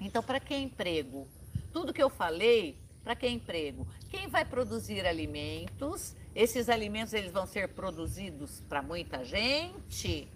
Então, 0.00 0.22
para 0.22 0.38
que 0.40 0.54
emprego? 0.54 1.26
Tudo 1.72 1.92
que 1.92 2.02
eu 2.02 2.10
falei, 2.10 2.78
para 3.02 3.16
que 3.16 3.26
emprego? 3.28 3.86
Quem 4.10 4.28
vai 4.28 4.44
produzir 4.44 5.06
alimentos? 5.06 6.14
Esses 6.34 6.68
alimentos 6.68 7.12
eles 7.14 7.32
vão 7.32 7.46
ser 7.46 7.68
produzidos 7.68 8.60
para 8.68 8.82
muita 8.82 9.24
gente? 9.24 10.28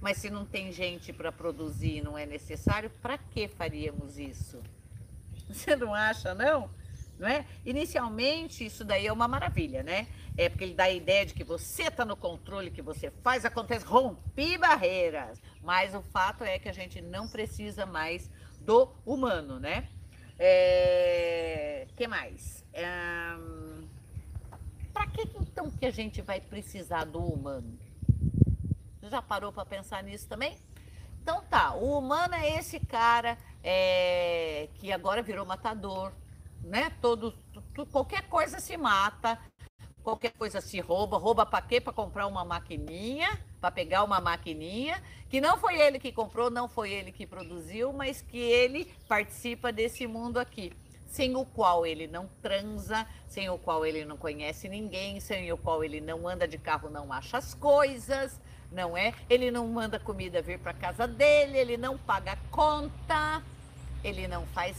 Mas 0.00 0.18
se 0.18 0.30
não 0.30 0.44
tem 0.44 0.70
gente 0.72 1.12
para 1.12 1.32
produzir, 1.32 2.02
não 2.02 2.16
é 2.16 2.26
necessário, 2.26 2.90
para 3.02 3.18
que 3.18 3.48
faríamos 3.48 4.18
isso? 4.18 4.62
Você 5.48 5.74
não 5.76 5.94
acha, 5.94 6.34
não? 6.34 6.70
Não 7.18 7.28
é? 7.28 7.46
Inicialmente, 7.64 8.66
isso 8.66 8.84
daí 8.84 9.06
é 9.06 9.12
uma 9.12 9.28
maravilha, 9.28 9.82
né? 9.82 10.08
É 10.36 10.48
porque 10.48 10.64
ele 10.64 10.74
dá 10.74 10.84
a 10.84 10.90
ideia 10.90 11.24
de 11.24 11.32
que 11.32 11.44
você 11.44 11.84
está 11.84 12.04
no 12.04 12.16
controle, 12.16 12.70
que 12.70 12.82
você 12.82 13.10
faz, 13.22 13.44
acontece, 13.44 13.84
rompe 13.84 14.58
barreiras. 14.58 15.40
Mas 15.62 15.94
o 15.94 16.02
fato 16.02 16.42
é 16.42 16.58
que 16.58 16.68
a 16.68 16.72
gente 16.72 17.00
não 17.00 17.28
precisa 17.28 17.86
mais 17.86 18.28
do 18.64 18.88
humano, 19.04 19.60
né? 19.60 19.88
É... 20.38 21.86
que 21.96 22.08
mais? 22.08 22.64
É... 22.72 22.88
Para 24.92 25.06
que 25.08 25.22
então 25.40 25.70
que 25.70 25.86
a 25.86 25.90
gente 25.90 26.22
vai 26.22 26.40
precisar 26.40 27.04
do 27.04 27.20
humano? 27.20 27.78
Já 29.02 29.20
parou 29.20 29.52
para 29.52 29.66
pensar 29.66 30.02
nisso 30.02 30.28
também? 30.28 30.58
Então 31.22 31.42
tá, 31.42 31.74
o 31.74 31.98
humano 31.98 32.34
é 32.34 32.58
esse 32.58 32.78
cara 32.80 33.38
é, 33.62 34.68
que 34.74 34.92
agora 34.92 35.22
virou 35.22 35.46
matador, 35.46 36.12
né? 36.62 36.90
Todo, 37.00 37.32
tu, 37.74 37.86
qualquer 37.86 38.28
coisa 38.28 38.60
se 38.60 38.76
mata, 38.76 39.38
qualquer 40.02 40.32
coisa 40.32 40.60
se 40.60 40.80
rouba. 40.80 41.16
Rouba 41.16 41.46
para 41.46 41.64
quê? 41.64 41.80
Para 41.80 41.92
comprar 41.92 42.26
uma 42.26 42.44
maquininha, 42.44 43.42
para 43.64 43.70
pegar 43.70 44.04
uma 44.04 44.20
maquininha, 44.20 45.02
que 45.30 45.40
não 45.40 45.56
foi 45.56 45.80
ele 45.80 45.98
que 45.98 46.12
comprou, 46.12 46.50
não 46.50 46.68
foi 46.68 46.92
ele 46.92 47.10
que 47.10 47.26
produziu, 47.26 47.94
mas 47.94 48.20
que 48.20 48.36
ele 48.36 48.84
participa 49.08 49.72
desse 49.72 50.06
mundo 50.06 50.38
aqui. 50.38 50.70
Sem 51.06 51.34
o 51.34 51.46
qual 51.46 51.86
ele 51.86 52.06
não 52.06 52.28
transa, 52.42 53.06
sem 53.26 53.48
o 53.48 53.56
qual 53.56 53.86
ele 53.86 54.04
não 54.04 54.18
conhece 54.18 54.68
ninguém, 54.68 55.18
sem 55.18 55.50
o 55.50 55.56
qual 55.56 55.82
ele 55.82 55.98
não 55.98 56.28
anda 56.28 56.46
de 56.46 56.58
carro, 56.58 56.90
não 56.90 57.10
acha 57.10 57.38
as 57.38 57.54
coisas, 57.54 58.38
não 58.70 58.98
é? 58.98 59.14
Ele 59.30 59.50
não 59.50 59.66
manda 59.66 59.98
comida 59.98 60.42
vir 60.42 60.58
para 60.58 60.74
casa 60.74 61.08
dele, 61.08 61.56
ele 61.56 61.78
não 61.78 61.96
paga 61.96 62.36
conta, 62.50 63.42
ele 64.02 64.28
não 64.28 64.44
faz 64.48 64.76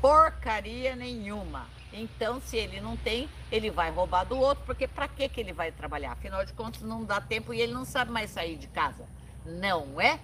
porcaria 0.00 0.96
nenhuma. 0.96 1.68
Então, 1.96 2.40
se 2.40 2.56
ele 2.56 2.80
não 2.80 2.96
tem, 2.96 3.28
ele 3.52 3.70
vai 3.70 3.90
roubar 3.90 4.24
do 4.24 4.36
outro, 4.36 4.64
porque 4.66 4.88
para 4.88 5.06
que 5.06 5.30
ele 5.40 5.52
vai 5.52 5.70
trabalhar? 5.70 6.12
Afinal 6.12 6.44
de 6.44 6.52
contas, 6.52 6.82
não 6.82 7.04
dá 7.04 7.20
tempo 7.20 7.54
e 7.54 7.60
ele 7.60 7.72
não 7.72 7.84
sabe 7.84 8.10
mais 8.10 8.30
sair 8.30 8.56
de 8.56 8.66
casa. 8.66 9.06
Não 9.46 10.00
é? 10.00 10.18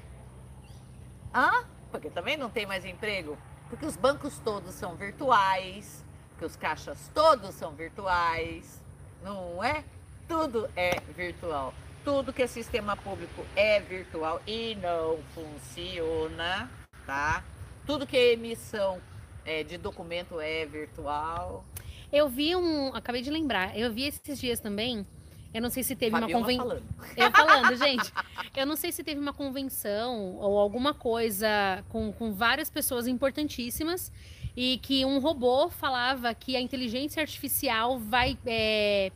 Ah, 1.32 1.62
porque 1.92 2.10
também 2.10 2.36
não 2.36 2.50
tem 2.50 2.66
mais 2.66 2.84
emprego. 2.84 3.38
Porque 3.68 3.86
os 3.86 3.96
bancos 3.96 4.38
todos 4.40 4.74
são 4.74 4.96
virtuais, 4.96 6.04
que 6.38 6.44
os 6.44 6.56
caixas 6.56 7.08
todos 7.14 7.54
são 7.54 7.72
virtuais, 7.72 8.82
não 9.22 9.62
é? 9.62 9.84
Tudo 10.26 10.68
é 10.74 10.98
virtual 11.16 11.72
tudo 12.04 12.32
que 12.32 12.42
é 12.42 12.46
sistema 12.46 12.96
público 12.96 13.44
é 13.54 13.80
virtual 13.80 14.40
e 14.46 14.74
não 14.76 15.18
funciona, 15.34 16.70
tá? 17.06 17.44
Tudo 17.86 18.06
que 18.06 18.16
é 18.16 18.32
emissão 18.32 19.00
é, 19.44 19.62
de 19.62 19.78
documento 19.78 20.40
é 20.40 20.66
virtual. 20.66 21.64
Eu 22.12 22.28
vi 22.28 22.56
um, 22.56 22.88
acabei 22.94 23.22
de 23.22 23.30
lembrar, 23.30 23.76
eu 23.78 23.92
vi 23.92 24.04
esses 24.04 24.40
dias 24.40 24.60
também. 24.60 25.06
Eu 25.52 25.60
não 25.60 25.70
sei 25.70 25.82
se 25.82 25.96
teve 25.96 26.12
Fabiola 26.12 26.32
uma 26.32 26.40
convenção. 26.40 26.68
Falando. 26.68 26.84
Eu 27.16 27.30
falando, 27.32 27.76
gente. 27.76 28.12
Eu 28.56 28.66
não 28.66 28.76
sei 28.76 28.92
se 28.92 29.02
teve 29.02 29.20
uma 29.20 29.32
convenção 29.32 30.36
ou 30.36 30.58
alguma 30.58 30.94
coisa 30.94 31.84
com, 31.88 32.12
com 32.12 32.32
várias 32.32 32.70
pessoas 32.70 33.08
importantíssimas 33.08 34.12
e 34.56 34.78
que 34.78 35.04
um 35.04 35.18
robô 35.18 35.68
falava 35.68 36.32
que 36.34 36.56
a 36.56 36.60
inteligência 36.60 37.20
artificial 37.20 37.98
vai 37.98 38.38
é, 38.46 39.10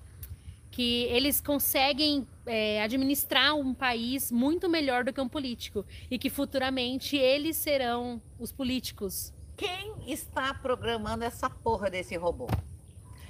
que 0.75 1.04
eles 1.04 1.40
conseguem 1.40 2.26
é, 2.47 2.83
administrar 2.83 3.54
um 3.54 3.73
país 3.73 4.33
muito 4.33 4.69
melhor 4.69 5.04
do 5.04 5.12
que 5.12 5.21
um 5.21 5.28
político 5.28 5.87
e 6.11 6.19
que 6.19 6.28
futuramente 6.28 7.16
eles 7.16 7.57
serão 7.57 8.21
os 8.40 8.50
políticos. 8.50 9.33
Quem 9.56 10.12
está 10.12 10.52
programando 10.52 11.25
essa 11.25 11.49
porra 11.49 11.90
desse 11.90 12.16
robô? 12.16 12.49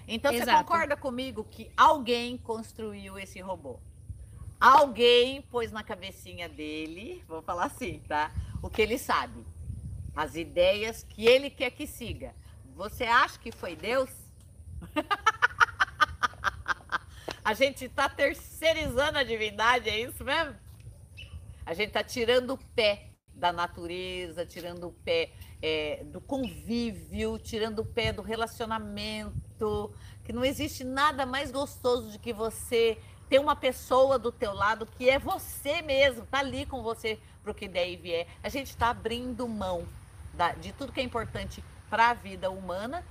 Então 0.06 0.32
Exato. 0.32 0.50
você 0.50 0.56
concorda 0.56 0.96
comigo 0.96 1.44
que 1.44 1.70
alguém 1.76 2.36
construiu 2.38 3.18
esse 3.18 3.40
robô? 3.40 3.78
Alguém 4.60 5.42
pôs 5.42 5.70
na 5.72 5.82
cabecinha 5.82 6.48
dele, 6.48 7.22
vou 7.28 7.42
falar 7.42 7.66
assim, 7.66 8.00
tá? 8.08 8.32
O 8.62 8.70
que 8.70 8.80
ele 8.80 8.98
sabe, 8.98 9.44
as 10.16 10.36
ideias 10.36 11.02
que 11.02 11.26
ele 11.26 11.50
quer 11.50 11.70
que 11.70 11.86
siga. 11.86 12.34
Você 12.74 13.04
acha 13.04 13.38
que 13.38 13.52
foi 13.52 13.76
Deus? 13.76 14.10
A 17.44 17.52
gente 17.52 17.84
está 17.84 18.08
terceirizando 18.08 19.18
a 19.18 19.22
divindade, 19.22 19.90
é 19.90 20.00
isso 20.00 20.24
mesmo? 20.24 20.56
A 21.66 21.74
gente 21.74 21.88
está 21.88 22.02
tirando 22.02 22.54
o 22.54 22.58
pé 22.74 23.10
da 23.34 23.52
natureza, 23.52 24.46
tirando 24.46 24.88
o 24.88 24.92
pé 24.92 25.30
é, 25.66 26.04
do 26.12 26.20
convívio, 26.20 27.38
tirando 27.38 27.78
o 27.78 27.86
pé 27.86 28.12
do 28.12 28.20
relacionamento, 28.20 29.90
que 30.22 30.30
não 30.30 30.44
existe 30.44 30.84
nada 30.84 31.24
mais 31.24 31.50
gostoso 31.50 32.10
de 32.10 32.18
que 32.18 32.34
você 32.34 32.98
ter 33.30 33.38
uma 33.38 33.56
pessoa 33.56 34.18
do 34.18 34.30
teu 34.30 34.52
lado 34.52 34.84
que 34.84 35.08
é 35.08 35.18
você 35.18 35.80
mesmo, 35.80 36.26
tá 36.26 36.40
ali 36.40 36.66
com 36.66 36.82
você 36.82 37.18
para 37.42 37.50
o 37.50 37.54
que 37.54 37.66
der 37.66 37.88
e 37.88 37.96
vier. 37.96 38.26
A 38.42 38.50
gente 38.50 38.66
está 38.66 38.90
abrindo 38.90 39.48
mão 39.48 39.86
da, 40.34 40.52
de 40.52 40.70
tudo 40.70 40.92
que 40.92 41.00
é 41.00 41.02
importante 41.02 41.64
para 41.88 42.10
a 42.10 42.14
vida 42.14 42.50
humana, 42.50 43.02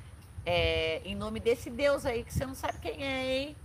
é, 0.45 1.01
em 1.03 1.15
nome 1.15 1.39
desse 1.39 1.71
Deus 1.71 2.05
aí 2.05 2.23
que 2.23 2.31
você 2.31 2.45
não 2.45 2.53
sabe 2.53 2.77
quem 2.79 3.03
é, 3.03 3.39
hein? 3.39 3.55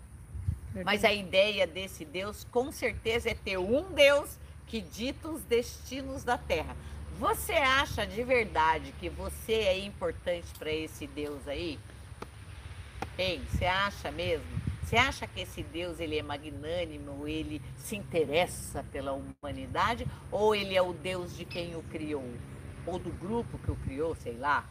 Mas 0.82 1.04
a 1.04 1.12
ideia 1.12 1.66
desse 1.66 2.06
Deus, 2.06 2.44
com 2.50 2.72
certeza, 2.72 3.28
é 3.28 3.34
ter 3.34 3.58
um 3.58 3.92
Deus 3.92 4.38
que 4.66 4.80
dita 4.80 5.28
os 5.28 5.42
destinos 5.42 6.24
da 6.24 6.38
terra. 6.38 6.74
Você 7.18 7.54
acha 7.54 8.06
de 8.06 8.22
verdade 8.22 8.94
que 9.00 9.08
você 9.08 9.52
é 9.52 9.78
importante 9.80 10.46
para 10.56 10.70
esse 10.70 11.04
Deus 11.04 11.48
aí? 11.48 11.76
Ei, 13.18 13.40
você 13.50 13.64
acha 13.64 14.12
mesmo? 14.12 14.46
Você 14.84 14.96
acha 14.96 15.26
que 15.26 15.40
esse 15.40 15.64
Deus 15.64 15.98
ele 15.98 16.16
é 16.16 16.22
magnânimo, 16.22 17.26
ele 17.26 17.60
se 17.76 17.96
interessa 17.96 18.84
pela 18.92 19.12
humanidade 19.12 20.06
ou 20.30 20.54
ele 20.54 20.76
é 20.76 20.80
o 20.80 20.92
Deus 20.92 21.36
de 21.36 21.44
quem 21.44 21.74
o 21.74 21.82
criou? 21.82 22.24
Ou 22.86 23.00
do 23.00 23.10
grupo 23.10 23.58
que 23.58 23.72
o 23.72 23.76
criou, 23.76 24.14
sei 24.14 24.36
lá? 24.36 24.64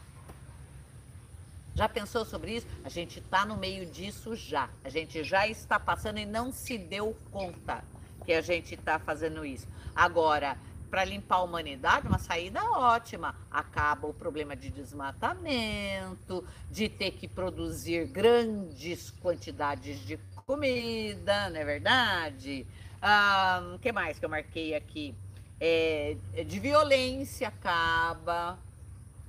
Já 1.74 1.86
pensou 1.86 2.24
sobre 2.24 2.56
isso? 2.56 2.66
A 2.82 2.88
gente 2.88 3.18
está 3.18 3.44
no 3.44 3.58
meio 3.58 3.84
disso 3.84 4.34
já. 4.34 4.70
A 4.82 4.88
gente 4.88 5.22
já 5.22 5.46
está 5.46 5.78
passando 5.78 6.18
e 6.18 6.24
não 6.24 6.50
se 6.50 6.78
deu 6.78 7.14
conta 7.30 7.84
que 8.24 8.32
a 8.32 8.40
gente 8.40 8.74
está 8.74 8.98
fazendo 8.98 9.44
isso. 9.44 9.68
Agora, 9.94 10.56
para 10.90 11.04
limpar 11.04 11.36
a 11.36 11.42
humanidade, 11.42 12.06
uma 12.06 12.18
saída 12.18 12.62
ótima. 12.64 13.34
Acaba 13.50 14.06
o 14.06 14.14
problema 14.14 14.56
de 14.56 14.70
desmatamento, 14.70 16.44
de 16.70 16.88
ter 16.88 17.12
que 17.12 17.28
produzir 17.28 18.06
grandes 18.06 19.10
quantidades 19.10 19.98
de 20.06 20.18
comida, 20.46 21.50
não 21.50 21.60
é 21.60 21.64
verdade? 21.64 22.66
O 22.68 23.00
ah, 23.02 23.76
que 23.80 23.92
mais 23.92 24.18
que 24.18 24.24
eu 24.24 24.28
marquei 24.28 24.74
aqui? 24.74 25.14
É, 25.60 26.16
de 26.46 26.58
violência 26.58 27.48
acaba, 27.48 28.58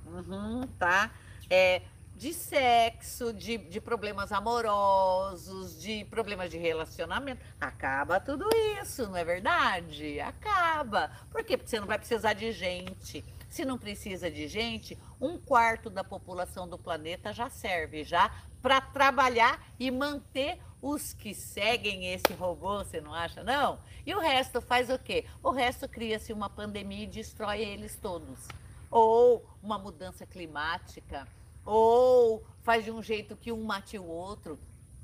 uhum, 0.06 0.66
tá? 0.78 1.10
É, 1.48 1.82
de 2.20 2.34
sexo, 2.34 3.32
de, 3.32 3.56
de 3.56 3.80
problemas 3.80 4.30
amorosos, 4.30 5.80
de 5.80 6.04
problemas 6.04 6.50
de 6.50 6.58
relacionamento. 6.58 7.42
Acaba 7.58 8.20
tudo 8.20 8.46
isso, 8.78 9.08
não 9.08 9.16
é 9.16 9.24
verdade? 9.24 10.20
Acaba. 10.20 11.10
Por 11.32 11.42
quê? 11.42 11.56
Porque 11.56 11.70
você 11.70 11.80
não 11.80 11.86
vai 11.86 11.98
precisar 11.98 12.34
de 12.34 12.52
gente. 12.52 13.24
Se 13.48 13.64
não 13.64 13.78
precisa 13.78 14.30
de 14.30 14.46
gente, 14.48 14.98
um 15.18 15.38
quarto 15.38 15.88
da 15.88 16.04
população 16.04 16.68
do 16.68 16.76
planeta 16.76 17.32
já 17.32 17.48
serve 17.48 18.04
já 18.04 18.30
para 18.60 18.82
trabalhar 18.82 19.58
e 19.78 19.90
manter 19.90 20.58
os 20.82 21.14
que 21.14 21.32
seguem 21.32 22.12
esse 22.12 22.34
robô, 22.34 22.84
você 22.84 23.00
não 23.00 23.14
acha, 23.14 23.42
não? 23.42 23.80
E 24.04 24.14
o 24.14 24.20
resto 24.20 24.60
faz 24.60 24.90
o 24.90 24.98
quê? 24.98 25.24
O 25.42 25.50
resto 25.50 25.88
cria-se 25.88 26.34
uma 26.34 26.50
pandemia 26.50 27.04
e 27.04 27.06
destrói 27.06 27.62
eles 27.62 27.96
todos. 27.96 28.46
Ou 28.90 29.42
uma 29.62 29.78
mudança 29.78 30.26
climática 30.26 31.26
ou 31.64 32.44
faz 32.62 32.84
de 32.84 32.90
um 32.90 33.02
jeito 33.02 33.36
que 33.36 33.52
um 33.52 33.62
mate 33.64 33.98
o 33.98 34.04
outro. 34.04 34.58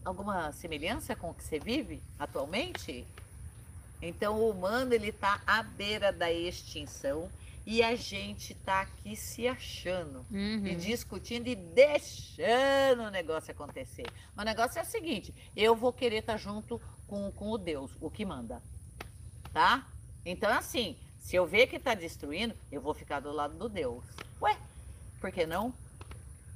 Alguma 0.04 0.52
semelhança 0.52 1.16
com 1.16 1.30
o 1.30 1.34
que 1.34 1.42
você 1.42 1.58
vive 1.58 2.00
atualmente? 2.18 3.06
Então, 4.00 4.38
o 4.40 4.50
humano 4.50 4.92
ele 4.92 5.08
está 5.08 5.40
à 5.46 5.62
beira 5.62 6.12
da 6.12 6.30
extinção 6.30 7.28
e 7.64 7.82
a 7.82 7.96
gente 7.96 8.54
tá 8.54 8.82
aqui 8.82 9.16
se 9.16 9.48
achando 9.48 10.24
Uhum. 10.30 10.66
e 10.66 10.76
discutindo 10.76 11.48
e 11.48 11.56
deixando 11.56 13.02
o 13.02 13.10
negócio 13.10 13.50
acontecer. 13.50 14.06
O 14.36 14.42
negócio 14.42 14.78
é 14.78 14.82
o 14.82 14.86
seguinte: 14.86 15.34
eu 15.56 15.74
vou 15.74 15.92
querer 15.92 16.18
estar 16.18 16.36
junto 16.36 16.80
com, 17.08 17.30
com 17.32 17.50
o 17.50 17.58
Deus, 17.58 17.90
o 18.00 18.08
que 18.10 18.24
manda. 18.24 18.62
Tá? 19.52 19.88
Então, 20.24 20.52
assim, 20.52 20.96
se 21.18 21.34
eu 21.34 21.46
ver 21.46 21.66
que 21.66 21.78
tá 21.78 21.94
destruindo, 21.94 22.54
eu 22.70 22.80
vou 22.80 22.94
ficar 22.94 23.18
do 23.20 23.32
lado 23.32 23.56
do 23.56 23.68
Deus. 23.68 24.04
Ué, 24.40 24.56
por 25.20 25.32
que 25.32 25.46
não? 25.46 25.72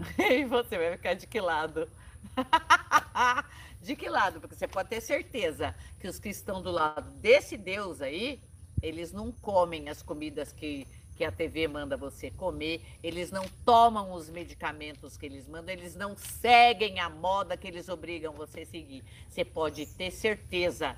e 0.19 0.45
você 0.45 0.78
vai 0.78 0.92
ficar 0.92 1.14
de 1.14 1.26
que 1.26 1.40
lado? 1.40 1.88
de 3.83 3.97
que 3.97 4.09
lado? 4.09 4.40
Porque 4.40 4.54
você 4.54 4.69
pode 4.69 4.88
ter 4.88 5.00
certeza 5.00 5.75
que 5.99 6.09
os 6.09 6.19
que 6.19 6.28
estão 6.28 6.62
do 6.62 6.71
lado 6.71 7.11
desse 7.19 7.57
Deus 7.57 8.00
aí, 8.00 8.40
eles 8.83 9.12
não 9.12 9.30
comem 9.30 9.88
as 9.88 10.02
comidas 10.02 10.52
que, 10.52 10.87
que 11.16 11.25
a 11.25 11.30
TV 11.30 11.69
manda 11.69 11.97
você 11.97 12.30
comer, 12.30 12.83
eles 13.02 13.30
não 13.30 13.47
tomam 13.64 14.12
os 14.12 14.30
medicamentos 14.30 15.16
que 15.16 15.26
eles 15.26 15.47
mandam, 15.47 15.75
eles 15.75 15.95
não 15.95 16.16
seguem 16.16 16.99
a 16.99 17.11
moda 17.11 17.57
que 17.57 17.69
eles 17.69 17.88
obrigam 17.88 18.33
você 18.33 18.61
a 18.62 18.66
seguir. 18.66 19.04
Você 19.28 19.45
pode 19.45 19.87
ter 19.87 20.11
certeza, 20.11 20.97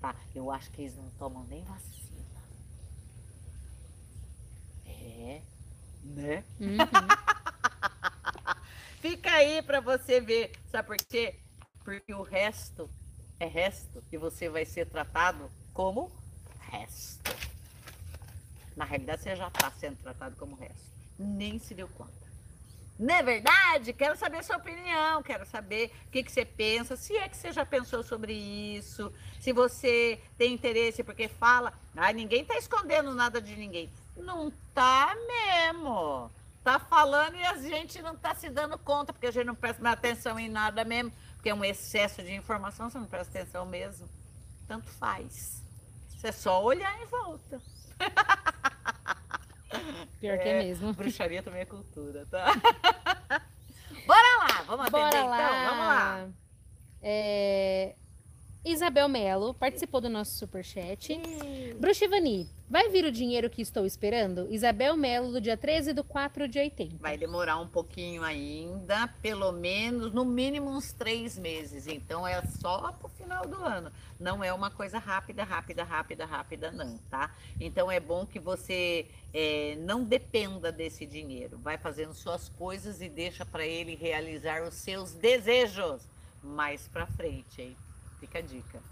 tá? 0.00 0.14
Eu 0.34 0.50
acho 0.50 0.70
que 0.70 0.82
eles 0.82 0.96
não 0.96 1.08
tomam 1.18 1.44
nem 1.44 1.62
vacina. 1.64 1.94
É, 4.86 5.40
né? 6.04 6.44
Uhum. 6.60 6.76
Fica 9.04 9.30
aí 9.32 9.60
para 9.60 9.80
você 9.80 10.18
ver, 10.18 10.50
sabe 10.70 10.88
por 10.88 10.96
quê? 10.96 11.38
Porque 11.84 12.14
o 12.14 12.22
resto 12.22 12.88
é 13.38 13.44
resto 13.44 14.02
e 14.10 14.16
você 14.16 14.48
vai 14.48 14.64
ser 14.64 14.86
tratado 14.86 15.50
como 15.74 16.10
resto. 16.70 17.30
Na 18.74 18.86
realidade, 18.86 19.20
você 19.20 19.36
já 19.36 19.48
está 19.48 19.70
sendo 19.72 19.98
tratado 19.98 20.34
como 20.36 20.56
resto. 20.56 20.90
Nem 21.18 21.58
se 21.58 21.74
deu 21.74 21.86
conta. 21.86 22.14
Não 22.98 23.14
é 23.14 23.22
verdade? 23.22 23.92
Quero 23.92 24.16
saber 24.16 24.42
sua 24.42 24.56
opinião, 24.56 25.22
quero 25.22 25.44
saber 25.44 25.92
o 26.06 26.10
que, 26.10 26.22
que 26.22 26.32
você 26.32 26.46
pensa, 26.46 26.96
se 26.96 27.14
é 27.14 27.28
que 27.28 27.36
você 27.36 27.52
já 27.52 27.66
pensou 27.66 28.02
sobre 28.02 28.32
isso, 28.32 29.12
se 29.38 29.52
você 29.52 30.18
tem 30.38 30.54
interesse, 30.54 31.04
porque 31.04 31.28
fala, 31.28 31.74
ah, 31.94 32.10
ninguém 32.10 32.40
está 32.40 32.56
escondendo 32.56 33.14
nada 33.14 33.38
de 33.38 33.54
ninguém. 33.54 33.92
Não 34.16 34.50
tá 34.72 35.14
mesmo. 35.14 36.30
Tá 36.64 36.78
falando 36.78 37.36
e 37.36 37.44
a 37.44 37.58
gente 37.58 38.00
não 38.00 38.16
tá 38.16 38.34
se 38.34 38.48
dando 38.48 38.78
conta, 38.78 39.12
porque 39.12 39.26
a 39.26 39.30
gente 39.30 39.44
não 39.44 39.54
presta 39.54 39.82
mais 39.82 39.98
atenção 39.98 40.40
em 40.40 40.48
nada 40.48 40.82
mesmo, 40.82 41.12
porque 41.34 41.50
é 41.50 41.54
um 41.54 41.62
excesso 41.62 42.22
de 42.22 42.32
informação, 42.32 42.88
você 42.88 42.98
não 42.98 43.06
presta 43.06 43.38
atenção 43.38 43.66
mesmo. 43.66 44.08
Tanto 44.66 44.88
faz. 44.88 45.62
Você 46.08 46.28
é 46.28 46.32
só 46.32 46.64
olhar 46.64 46.98
em 47.02 47.04
volta. 47.04 47.60
Pior 50.18 50.38
que 50.38 50.48
é 50.48 50.62
mesmo. 50.62 50.94
Bruxaria 50.94 51.42
também 51.42 51.60
é 51.60 51.66
cultura, 51.66 52.24
tá? 52.30 52.46
Bora 54.06 54.36
lá, 54.38 54.62
vamos 54.66 54.86
atender 54.86 54.90
Bora 54.90 55.18
então? 55.18 55.28
lá. 55.28 55.68
Vamos 55.68 55.86
lá. 55.86 56.28
É, 57.02 57.94
Isabel 58.64 59.10
Melo 59.10 59.52
participou 59.52 60.00
do 60.00 60.08
nosso 60.08 60.38
superchat. 60.38 61.20
Bruxivani, 61.78 62.48
vai 62.68 62.88
vir 62.88 63.04
o 63.04 63.12
dinheiro 63.12 63.50
que 63.50 63.60
estou 63.60 63.84
esperando? 63.84 64.48
Isabel 64.50 64.96
Melo, 64.96 65.32
do 65.32 65.40
dia 65.40 65.54
13 65.54 65.92
do 65.92 66.02
4 66.02 66.48
de 66.48 66.58
80. 66.58 66.96
Vai 66.96 67.18
demorar 67.18 67.58
um 67.58 67.68
pouquinho 67.68 68.22
ainda, 68.22 69.06
pelo 69.20 69.52
menos, 69.52 70.14
no 70.14 70.24
mínimo 70.24 70.70
uns 70.70 70.94
três 70.94 71.36
meses. 71.36 71.86
Então 71.86 72.26
é 72.26 72.40
só 72.58 72.90
pro 72.92 73.10
final 73.10 73.46
do 73.46 73.56
ano. 73.56 73.92
Não 74.18 74.42
é 74.42 74.50
uma 74.50 74.70
coisa 74.70 74.98
rápida, 74.98 75.44
rápida, 75.44 75.84
rápida, 75.84 76.24
rápida, 76.24 76.72
não, 76.72 76.96
tá? 77.10 77.30
Então 77.60 77.92
é 77.92 78.00
bom 78.00 78.24
que 78.24 78.38
você 78.38 79.04
é, 79.34 79.76
não 79.80 80.02
dependa 80.02 80.72
desse 80.72 81.04
dinheiro. 81.04 81.58
Vai 81.58 81.76
fazendo 81.76 82.14
suas 82.14 82.48
coisas 82.48 83.02
e 83.02 83.10
deixa 83.10 83.44
para 83.44 83.66
ele 83.66 83.94
realizar 83.94 84.62
os 84.62 84.72
seus 84.72 85.12
desejos 85.12 86.00
mais 86.42 86.88
para 86.88 87.06
frente, 87.06 87.60
hein? 87.60 87.76
Fica 88.24 88.38
a 88.38 88.42
dica. 88.42 88.82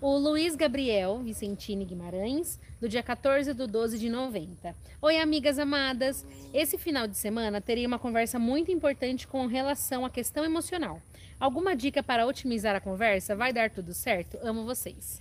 O 0.00 0.16
Luiz 0.16 0.56
Gabriel 0.56 1.18
Vicentini 1.22 1.84
Guimarães, 1.84 2.58
do 2.80 2.88
dia 2.88 3.02
14 3.02 3.52
do 3.52 3.66
12 3.66 3.98
de 3.98 4.08
90. 4.08 4.74
Oi, 5.02 5.18
amigas 5.18 5.58
amadas. 5.58 6.24
Esse 6.52 6.78
final 6.78 7.06
de 7.06 7.14
semana 7.14 7.60
terei 7.60 7.86
uma 7.86 7.98
conversa 7.98 8.38
muito 8.38 8.70
importante 8.70 9.26
com 9.26 9.46
relação 9.46 10.02
à 10.04 10.08
questão 10.08 10.46
emocional. 10.46 11.00
Alguma 11.38 11.76
dica 11.76 12.02
para 12.02 12.26
otimizar 12.26 12.74
a 12.74 12.80
conversa? 12.80 13.36
Vai 13.36 13.52
dar 13.52 13.68
tudo 13.68 13.92
certo? 13.92 14.38
Amo 14.42 14.64
vocês. 14.64 15.20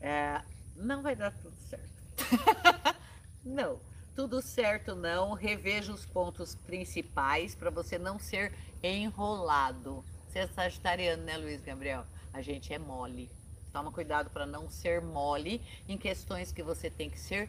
É, 0.00 0.40
não 0.76 1.02
vai 1.02 1.14
dar 1.14 1.32
tudo 1.32 1.56
certo. 1.68 2.96
não, 3.44 3.78
tudo 4.16 4.40
certo 4.40 4.94
não. 4.94 5.34
Reveja 5.34 5.92
os 5.92 6.06
pontos 6.06 6.54
principais 6.54 7.54
para 7.54 7.68
você 7.68 7.98
não 7.98 8.18
ser 8.18 8.52
enrolado. 8.82 10.02
Você 10.28 10.40
é 10.40 10.46
sagitariano, 10.46 11.22
né, 11.22 11.38
Luiz 11.38 11.62
Gabriel? 11.62 12.04
A 12.34 12.42
gente 12.42 12.72
é 12.72 12.78
mole. 12.78 13.30
Toma 13.72 13.90
cuidado 13.90 14.28
para 14.28 14.44
não 14.44 14.68
ser 14.68 15.00
mole 15.00 15.60
em 15.88 15.96
questões 15.96 16.52
que 16.52 16.62
você 16.62 16.90
tem 16.90 17.08
que 17.08 17.18
ser 17.18 17.48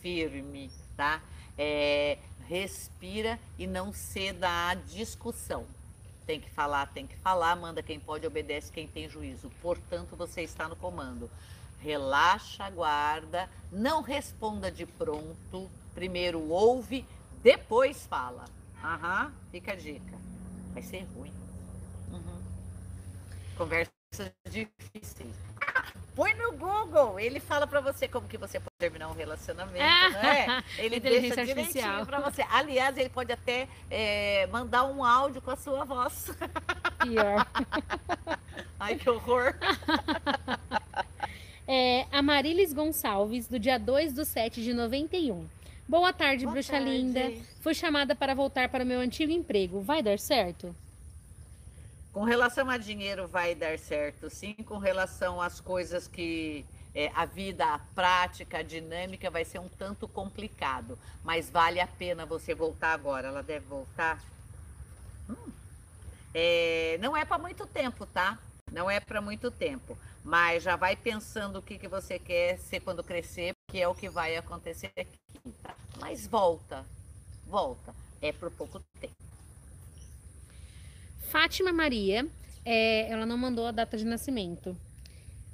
firme, 0.00 0.70
tá? 0.96 1.20
É, 1.58 2.18
respira 2.48 3.38
e 3.58 3.66
não 3.66 3.92
ceda 3.92 4.48
à 4.48 4.74
discussão. 4.74 5.66
Tem 6.24 6.40
que 6.40 6.48
falar, 6.50 6.86
tem 6.92 7.04
que 7.04 7.16
falar, 7.16 7.56
manda 7.56 7.82
quem 7.82 7.98
pode, 7.98 8.24
obedece 8.26 8.70
quem 8.70 8.86
tem 8.86 9.08
juízo. 9.08 9.50
Portanto, 9.60 10.14
você 10.14 10.42
está 10.42 10.68
no 10.68 10.76
comando. 10.76 11.28
Relaxa, 11.80 12.62
aguarda, 12.62 13.50
não 13.72 14.02
responda 14.02 14.70
de 14.70 14.86
pronto. 14.86 15.68
Primeiro 15.94 16.48
ouve, 16.48 17.04
depois 17.42 18.06
fala. 18.06 18.44
Aham, 18.82 19.32
fica 19.50 19.72
a 19.72 19.76
dica. 19.76 20.16
Vai 20.72 20.84
ser 20.84 21.02
ruim. 21.16 21.39
Conversas 23.60 23.92
difíceis. 24.48 25.34
Ah, 25.60 25.84
põe 26.16 26.32
no 26.32 26.52
Google, 26.52 27.20
ele 27.20 27.38
fala 27.38 27.66
para 27.66 27.82
você 27.82 28.08
como 28.08 28.26
que 28.26 28.38
você 28.38 28.58
pode 28.58 28.74
terminar 28.78 29.08
um 29.08 29.12
relacionamento, 29.12 29.76
né? 30.16 30.64
Ele 30.78 30.98
deixa 30.98 31.44
direitinho 31.44 32.06
para 32.06 32.20
você. 32.20 32.40
Aliás, 32.50 32.96
ele 32.96 33.10
pode 33.10 33.30
até 33.30 33.68
é, 33.90 34.46
mandar 34.46 34.84
um 34.84 35.04
áudio 35.04 35.42
com 35.42 35.50
a 35.50 35.56
sua 35.56 35.84
voz. 35.84 36.30
Pior. 37.04 37.46
Ai, 38.80 38.96
que 38.96 39.10
horror. 39.10 39.54
É, 41.68 42.06
a 42.10 42.22
Marilis 42.22 42.72
Gonçalves, 42.72 43.46
do 43.46 43.58
dia 43.58 43.78
2 43.78 44.14
do 44.14 44.24
7 44.24 44.62
de 44.62 44.72
91. 44.72 45.46
Boa 45.86 46.14
tarde, 46.14 46.44
Boa 46.44 46.54
bruxa 46.54 46.72
tarde. 46.72 46.88
linda. 46.88 47.30
Fui 47.60 47.74
chamada 47.74 48.14
para 48.14 48.34
voltar 48.34 48.70
para 48.70 48.84
o 48.84 48.86
meu 48.86 49.00
antigo 49.00 49.30
emprego. 49.30 49.82
Vai 49.82 50.02
dar 50.02 50.18
certo? 50.18 50.74
Com 52.12 52.24
relação 52.24 52.68
a 52.68 52.76
dinheiro 52.76 53.28
vai 53.28 53.54
dar 53.54 53.78
certo, 53.78 54.28
sim. 54.28 54.54
Com 54.54 54.78
relação 54.78 55.40
às 55.40 55.60
coisas 55.60 56.08
que 56.08 56.66
é, 56.94 57.10
a 57.14 57.24
vida, 57.24 57.64
a 57.64 57.78
prática, 57.94 58.58
a 58.58 58.62
dinâmica 58.62 59.30
vai 59.30 59.44
ser 59.44 59.60
um 59.60 59.68
tanto 59.68 60.08
complicado, 60.08 60.98
mas 61.22 61.48
vale 61.48 61.80
a 61.80 61.86
pena 61.86 62.26
você 62.26 62.54
voltar 62.54 62.92
agora. 62.92 63.28
Ela 63.28 63.42
deve 63.42 63.66
voltar. 63.66 64.20
Hum. 65.28 65.52
É, 66.34 66.98
não 67.00 67.16
é 67.16 67.24
para 67.24 67.38
muito 67.38 67.66
tempo, 67.66 68.06
tá? 68.06 68.38
Não 68.72 68.90
é 68.90 69.00
para 69.00 69.20
muito 69.20 69.50
tempo, 69.50 69.98
mas 70.24 70.62
já 70.62 70.76
vai 70.76 70.94
pensando 70.94 71.58
o 71.58 71.62
que, 71.62 71.78
que 71.78 71.88
você 71.88 72.18
quer 72.18 72.56
ser 72.58 72.80
quando 72.80 73.02
crescer, 73.02 73.52
que 73.68 73.80
é 73.80 73.88
o 73.88 73.94
que 73.94 74.08
vai 74.08 74.36
acontecer 74.36 74.92
aqui. 74.96 75.52
Tá? 75.62 75.74
Mas 75.98 76.26
volta, 76.26 76.84
volta. 77.46 77.94
É 78.22 78.32
por 78.32 78.50
pouco 78.50 78.80
tempo. 79.00 79.29
Fátima 81.30 81.72
Maria, 81.72 82.26
é, 82.64 83.08
ela 83.08 83.24
não 83.24 83.38
mandou 83.38 83.64
a 83.64 83.70
data 83.70 83.96
de 83.96 84.04
nascimento. 84.04 84.76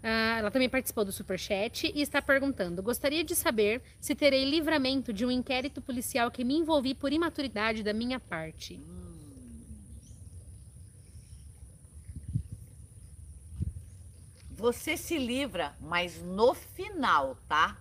Ah, 0.02 0.38
ela 0.38 0.50
também 0.50 0.70
participou 0.70 1.04
do 1.04 1.12
Superchat 1.12 1.92
e 1.94 2.00
está 2.00 2.22
perguntando: 2.22 2.82
Gostaria 2.82 3.22
de 3.22 3.34
saber 3.34 3.82
se 4.00 4.14
terei 4.14 4.48
livramento 4.48 5.12
de 5.12 5.26
um 5.26 5.30
inquérito 5.30 5.82
policial 5.82 6.30
que 6.30 6.44
me 6.44 6.56
envolvi 6.56 6.94
por 6.94 7.12
imaturidade 7.12 7.82
da 7.82 7.92
minha 7.92 8.18
parte. 8.18 8.80
Você 14.52 14.96
se 14.96 15.18
livra, 15.18 15.76
mas 15.78 16.22
no 16.22 16.54
final, 16.54 17.36
tá? 17.46 17.76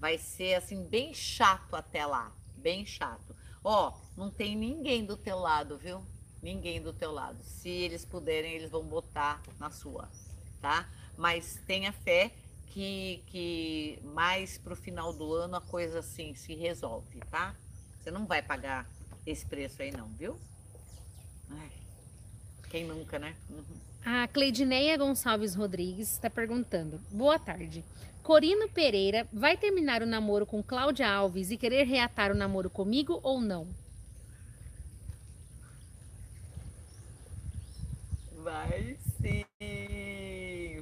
Vai 0.00 0.16
ser 0.16 0.54
assim 0.54 0.82
bem 0.84 1.12
chato 1.12 1.76
até 1.76 2.06
lá, 2.06 2.32
bem 2.56 2.86
chato. 2.86 3.36
Ó, 3.62 3.92
não 4.16 4.30
tem 4.30 4.56
ninguém 4.56 5.04
do 5.04 5.14
teu 5.14 5.38
lado, 5.38 5.76
viu? 5.76 6.02
Ninguém 6.42 6.82
do 6.82 6.92
teu 6.92 7.12
lado. 7.12 7.38
Se 7.42 7.68
eles 7.68 8.04
puderem, 8.04 8.54
eles 8.54 8.70
vão 8.70 8.84
botar 8.84 9.40
na 9.60 9.70
sua, 9.70 10.08
tá? 10.60 10.88
Mas 11.16 11.60
tenha 11.66 11.92
fé 11.92 12.32
que, 12.66 13.22
que 13.26 13.98
mais 14.02 14.58
pro 14.58 14.74
final 14.74 15.12
do 15.12 15.32
ano 15.34 15.56
a 15.56 15.60
coisa 15.60 16.00
assim 16.00 16.34
se 16.34 16.54
resolve, 16.54 17.20
tá? 17.30 17.54
Você 18.00 18.10
não 18.10 18.26
vai 18.26 18.42
pagar 18.42 18.90
esse 19.24 19.46
preço 19.46 19.82
aí 19.82 19.92
não, 19.92 20.08
viu? 20.08 20.36
Ai. 21.50 21.70
Quem 22.68 22.86
nunca, 22.86 23.18
né? 23.18 23.36
Uhum. 23.50 23.64
A 24.04 24.26
Cleidineia 24.26 24.96
Gonçalves 24.96 25.54
Rodrigues 25.54 26.10
está 26.10 26.28
perguntando: 26.28 26.98
Boa 27.10 27.38
tarde. 27.38 27.84
Corino 28.22 28.68
Pereira 28.68 29.28
vai 29.32 29.56
terminar 29.56 30.02
o 30.02 30.06
namoro 30.06 30.46
com 30.46 30.62
Cláudia 30.62 31.08
Alves 31.08 31.50
e 31.50 31.56
querer 31.56 31.84
reatar 31.84 32.30
o 32.30 32.34
namoro 32.34 32.70
comigo 32.70 33.20
ou 33.22 33.40
não? 33.40 33.68
Vai 38.42 38.98
sim, 39.20 39.44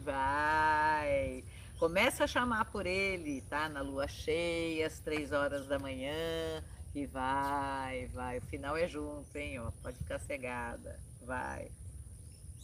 vai. 0.02 1.44
Começa 1.78 2.24
a 2.24 2.26
chamar 2.26 2.64
por 2.66 2.86
ele, 2.86 3.42
tá? 3.50 3.68
Na 3.68 3.82
lua 3.82 4.08
cheia, 4.08 4.86
às 4.86 4.98
três 5.00 5.30
horas 5.30 5.66
da 5.66 5.78
manhã. 5.78 6.64
E 6.94 7.04
vai, 7.04 8.06
vai. 8.14 8.38
O 8.38 8.42
final 8.42 8.78
é 8.78 8.88
junto, 8.88 9.36
hein? 9.36 9.60
Ó, 9.60 9.70
pode 9.82 9.98
ficar 9.98 10.18
cegada. 10.20 10.98
Vai. 11.26 11.70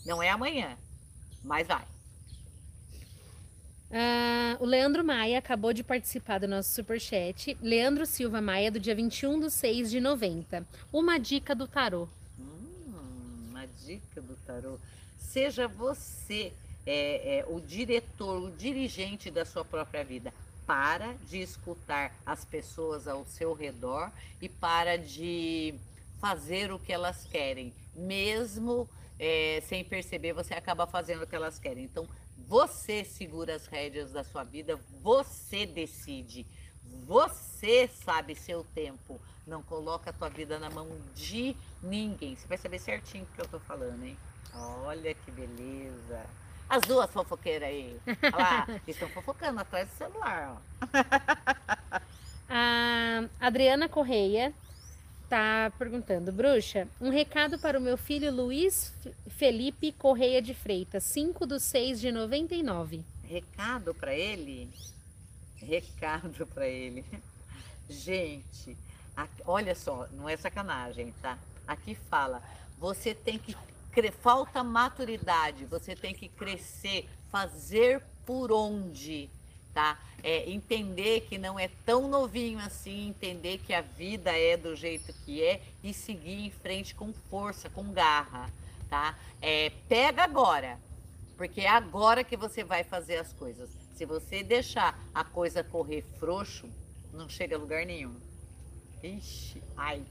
Não 0.07 0.23
é 0.23 0.31
amanhã, 0.31 0.79
mas 1.45 1.67
vai. 1.67 1.85
Uh, 3.91 4.57
o 4.61 4.65
Leandro 4.65 5.05
Maia 5.05 5.39
acabou 5.39 5.75
de 5.75 5.85
participar 5.85 6.39
do 6.39 6.49
nosso 6.49 6.73
superchat. 6.73 7.57
Leandro 7.61 8.07
Silva 8.07 8.41
Maia, 8.41 8.71
do 8.71 8.81
dia 8.81 8.95
21 8.95 9.41
de 9.41 9.51
6 9.51 9.91
de 9.91 10.01
90. 10.01 10.67
Uma 10.91 11.19
dica 11.19 11.55
do 11.55 11.69
tarô. 11.69 12.09
Dica 13.87 14.21
do 14.21 14.35
tarô. 14.45 14.79
Seja 15.17 15.69
você 15.69 16.53
é, 16.85 17.39
é, 17.39 17.45
o 17.47 17.61
diretor, 17.61 18.43
o 18.43 18.51
dirigente 18.51 19.31
da 19.31 19.45
sua 19.45 19.65
própria 19.65 20.05
vida. 20.05 20.35
Para 20.67 21.15
de 21.29 21.41
escutar 21.41 22.13
as 22.27 22.45
pessoas 22.45 23.07
ao 23.07 23.25
seu 23.25 23.53
redor 23.55 24.11
e 24.43 24.49
para 24.49 24.99
de 24.99 25.75
fazer 26.21 26.73
o 26.73 26.79
que 26.81 26.93
elas 26.93 27.25
querem. 27.27 27.73
Mesmo 27.95 28.89
é, 29.21 29.63
sem 29.69 29.85
perceber, 29.85 30.33
você 30.33 30.55
acaba 30.55 30.85
fazendo 30.85 31.23
o 31.23 31.27
que 31.27 31.37
elas 31.37 31.61
querem. 31.61 31.85
Então, 31.85 32.09
você 32.49 33.05
segura 33.05 33.55
as 33.55 33.67
rédeas 33.67 34.11
da 34.11 34.25
sua 34.25 34.43
vida, 34.43 34.79
você 35.01 35.65
decide. 35.65 36.45
Você 37.07 37.89
sabe 38.05 38.35
seu 38.35 38.65
tempo. 38.75 39.21
Não 39.47 39.63
coloca 39.63 40.11
a 40.11 40.13
tua 40.13 40.29
vida 40.29 40.59
na 40.59 40.69
mão 40.69 40.89
de 41.15 41.57
ninguém. 41.81 42.35
Você 42.35 42.49
vai 42.49 42.59
saber 42.59 42.81
certinho 42.81 43.25
o 43.25 43.35
que 43.35 43.41
eu 43.41 43.47
tô 43.47 43.61
falando, 43.61 44.05
hein? 44.05 44.17
Olha 44.53 45.15
que 45.15 45.31
beleza. 45.31 46.27
As 46.69 46.83
duas 46.83 47.09
fofoqueiras 47.13 47.69
aí. 47.69 47.97
Olha 48.07 48.37
lá, 48.37 48.67
estão 48.89 49.09
fofocando 49.11 49.61
atrás 49.61 49.89
do 49.89 49.95
celular, 49.95 50.57
ó. 50.57 52.01
A 52.49 53.25
Adriana 53.41 53.89
Correia 53.89 54.53
tá 55.29 55.73
perguntando, 55.79 56.31
bruxa, 56.33 56.87
um 57.01 57.11
recado 57.11 57.59
para 57.59 57.79
o 57.79 57.83
meu 57.83 57.97
filho 57.97 58.33
Luiz 58.33 58.95
Felipe 59.29 59.91
Correia 59.93 60.41
de 60.41 60.55
Freitas, 60.55 61.03
5 61.05 61.45
do 61.47 61.59
6 61.59 62.01
de 62.01 62.13
99. 62.13 63.05
Recado 63.25 63.93
para 63.95 64.15
ele? 64.15 64.71
Recado 65.67 66.47
para 66.47 66.69
ele. 66.69 67.05
Gente, 67.91 68.77
aqui, 69.17 69.43
olha 69.45 69.75
só, 69.75 70.07
não 70.13 70.29
é 70.29 70.37
sacanagem, 70.37 71.13
tá? 71.21 71.37
Aqui 71.67 71.97
fala, 72.09 72.41
você 72.79 73.13
tem 73.13 73.37
que 73.37 73.57
falta 74.23 74.63
maturidade, 74.63 75.65
você 75.65 75.97
tem 75.97 76.15
que 76.15 76.29
crescer, 76.29 77.09
fazer 77.33 78.01
por 78.25 78.53
onde, 78.53 79.29
tá? 79.75 79.99
É, 80.23 80.49
entender 80.51 81.23
que 81.23 81.37
não 81.37 81.59
é 81.59 81.69
tão 81.85 82.07
novinho 82.07 82.61
assim, 82.61 83.09
entender 83.09 83.59
que 83.59 83.73
a 83.73 83.81
vida 83.81 84.31
é 84.31 84.57
do 84.57 84.77
jeito 84.77 85.13
que 85.25 85.43
é 85.43 85.61
e 85.83 85.93
seguir 85.93 86.47
em 86.47 86.51
frente 86.51 86.95
com 86.95 87.13
força, 87.29 87.69
com 87.71 87.91
garra, 87.93 88.51
tá? 88.89 89.19
É, 89.43 89.73
pega 89.89 90.23
agora, 90.23 90.79
porque 91.37 91.63
é 91.63 91.69
agora 91.69 92.23
que 92.23 92.37
você 92.37 92.63
vai 92.63 92.85
fazer 92.85 93.17
as 93.17 93.33
coisas. 93.33 93.86
Se 93.97 94.05
você 94.05 94.43
deixar 94.43 95.03
a 95.15 95.25
coisa 95.25 95.65
correr 95.65 96.05
frouxo, 96.19 96.69
não 97.15 97.31
chega 97.31 97.57
a 97.57 97.59
lugar 97.59 97.87
nenhum. 97.87 98.15
Ixi, 99.03 99.63
ai. 99.75 100.03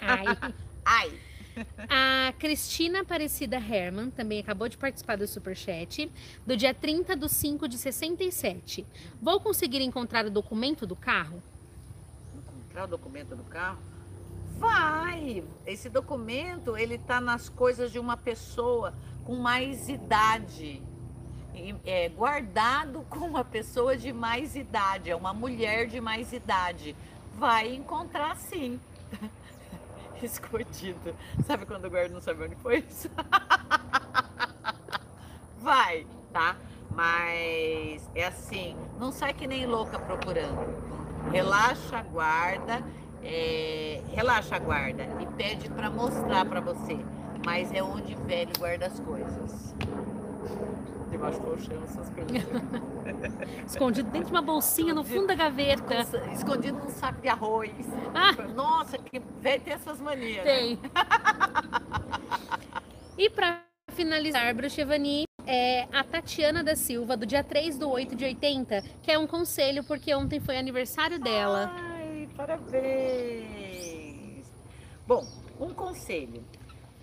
Ai. 0.00 0.54
ai. 0.86 1.20
A 1.88 2.32
Cristina 2.38 3.00
Aparecida 3.00 3.56
Herman 3.56 4.10
também 4.10 4.38
acabou 4.38 4.68
de 4.68 4.78
participar 4.78 5.16
do 5.16 5.26
Superchat, 5.26 6.08
do 6.46 6.56
dia 6.56 6.72
30 6.72 7.16
de 7.16 7.28
5 7.28 7.66
de 7.66 7.76
67. 7.76 8.86
Vou 9.20 9.40
conseguir 9.40 9.80
encontrar 9.80 10.24
o 10.24 10.30
documento 10.30 10.86
do 10.86 10.94
carro? 10.94 11.42
Encontrar 12.32 12.84
o 12.84 12.88
documento 12.88 13.34
do 13.34 13.42
carro? 13.42 13.80
Vai! 14.56 15.42
Esse 15.66 15.88
documento, 15.88 16.76
ele 16.76 16.96
tá 16.96 17.20
nas 17.20 17.48
coisas 17.48 17.90
de 17.90 17.98
uma 17.98 18.16
pessoa 18.16 18.94
com 19.24 19.34
mais 19.34 19.88
idade. 19.88 20.80
É, 21.86 22.10
guardado 22.10 23.06
com 23.08 23.20
uma 23.20 23.42
pessoa 23.42 23.96
de 23.96 24.12
mais 24.12 24.54
idade, 24.54 25.10
é 25.10 25.16
uma 25.16 25.32
mulher 25.32 25.86
de 25.86 26.00
mais 26.00 26.32
idade. 26.32 26.94
Vai 27.38 27.74
encontrar 27.74 28.36
sim. 28.36 28.78
escondido. 30.22 31.14
Sabe 31.46 31.64
quando 31.64 31.86
o 31.86 31.90
guarda 31.90 32.12
não 32.12 32.20
sabe 32.20 32.44
onde 32.44 32.56
foi 32.56 32.84
isso? 32.88 33.08
Vai, 35.60 36.06
tá? 36.32 36.56
Mas 36.90 38.08
é 38.14 38.26
assim, 38.26 38.76
não 38.98 39.10
sai 39.10 39.32
que 39.34 39.46
nem 39.46 39.66
louca 39.66 39.98
procurando. 39.98 40.86
Relaxa, 41.32 42.02
guarda, 42.02 42.82
é, 43.22 44.02
relaxa, 44.12 44.58
guarda 44.58 45.04
e 45.20 45.26
pede 45.36 45.68
para 45.70 45.90
mostrar 45.90 46.44
para 46.44 46.60
você. 46.60 46.98
Mas 47.44 47.72
é 47.72 47.82
onde 47.82 48.14
velho 48.14 48.52
guarda 48.58 48.86
as 48.86 49.00
coisas. 49.00 49.74
Debaixo 51.16 51.40
do 51.40 51.46
colchão, 51.46 51.82
essas 51.82 52.08
coisas. 52.14 52.44
Escondido 53.66 54.10
dentro 54.10 54.26
de 54.28 54.32
uma 54.34 54.42
bolsinha 54.42 54.92
no 54.92 55.02
fundo 55.02 55.28
da 55.28 55.34
gaveta. 55.34 56.06
Escondido 56.32 56.78
num 56.78 56.90
saco 56.90 57.22
de 57.22 57.28
arroz. 57.28 57.72
Ah. 58.14 58.32
Nossa, 58.54 58.98
que 58.98 59.18
velho 59.40 59.62
tem 59.62 59.72
essas 59.72 59.98
manias. 59.98 60.44
Né? 60.44 60.52
Tem. 60.52 60.78
E 63.18 63.30
para 63.30 63.62
finalizar, 63.92 64.54
Bruxevani, 64.54 65.24
é 65.46 65.88
a 65.90 66.04
Tatiana 66.04 66.62
da 66.62 66.76
Silva, 66.76 67.16
do 67.16 67.24
dia 67.24 67.42
3 67.42 67.78
do 67.78 67.88
8 67.88 68.14
de 68.14 68.26
80, 68.26 68.82
que 69.02 69.10
é 69.10 69.18
um 69.18 69.26
conselho, 69.26 69.82
porque 69.84 70.14
ontem 70.14 70.38
foi 70.38 70.58
aniversário 70.58 71.18
dela. 71.18 71.72
Ai, 71.74 72.28
parabéns! 72.36 73.46
Bom, 75.06 75.26
um 75.58 75.72
conselho. 75.72 76.44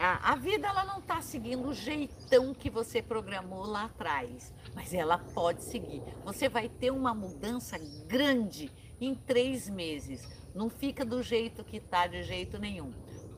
A, 0.06 0.34
a 0.34 0.36
vida 0.36 0.68
ela 0.68 0.84
não 0.84 1.00
está 1.00 1.22
seguindo 1.22 1.70
o 1.70 1.74
jeitão 1.74 2.54
que 2.54 2.70
você 2.70 3.02
programou 3.02 3.66
lá 3.66 3.86
atrás, 3.86 4.54
mas 4.76 4.94
ela 4.94 5.18
pode 5.18 5.64
seguir. 5.64 6.04
Você 6.26 6.50
vai 6.50 6.68
ter 6.68 6.92
uma 6.92 7.14
mudança 7.14 7.78
grande 8.06 8.70
em 9.00 9.16
três 9.16 9.70
meses. 9.70 10.28
Não 10.54 10.70
fica 10.70 11.06
do 11.06 11.24
jeito 11.24 11.64
que 11.64 11.78
está 11.78 12.06
de 12.06 12.22
jeito 12.22 12.60
nenhum. 12.60 12.92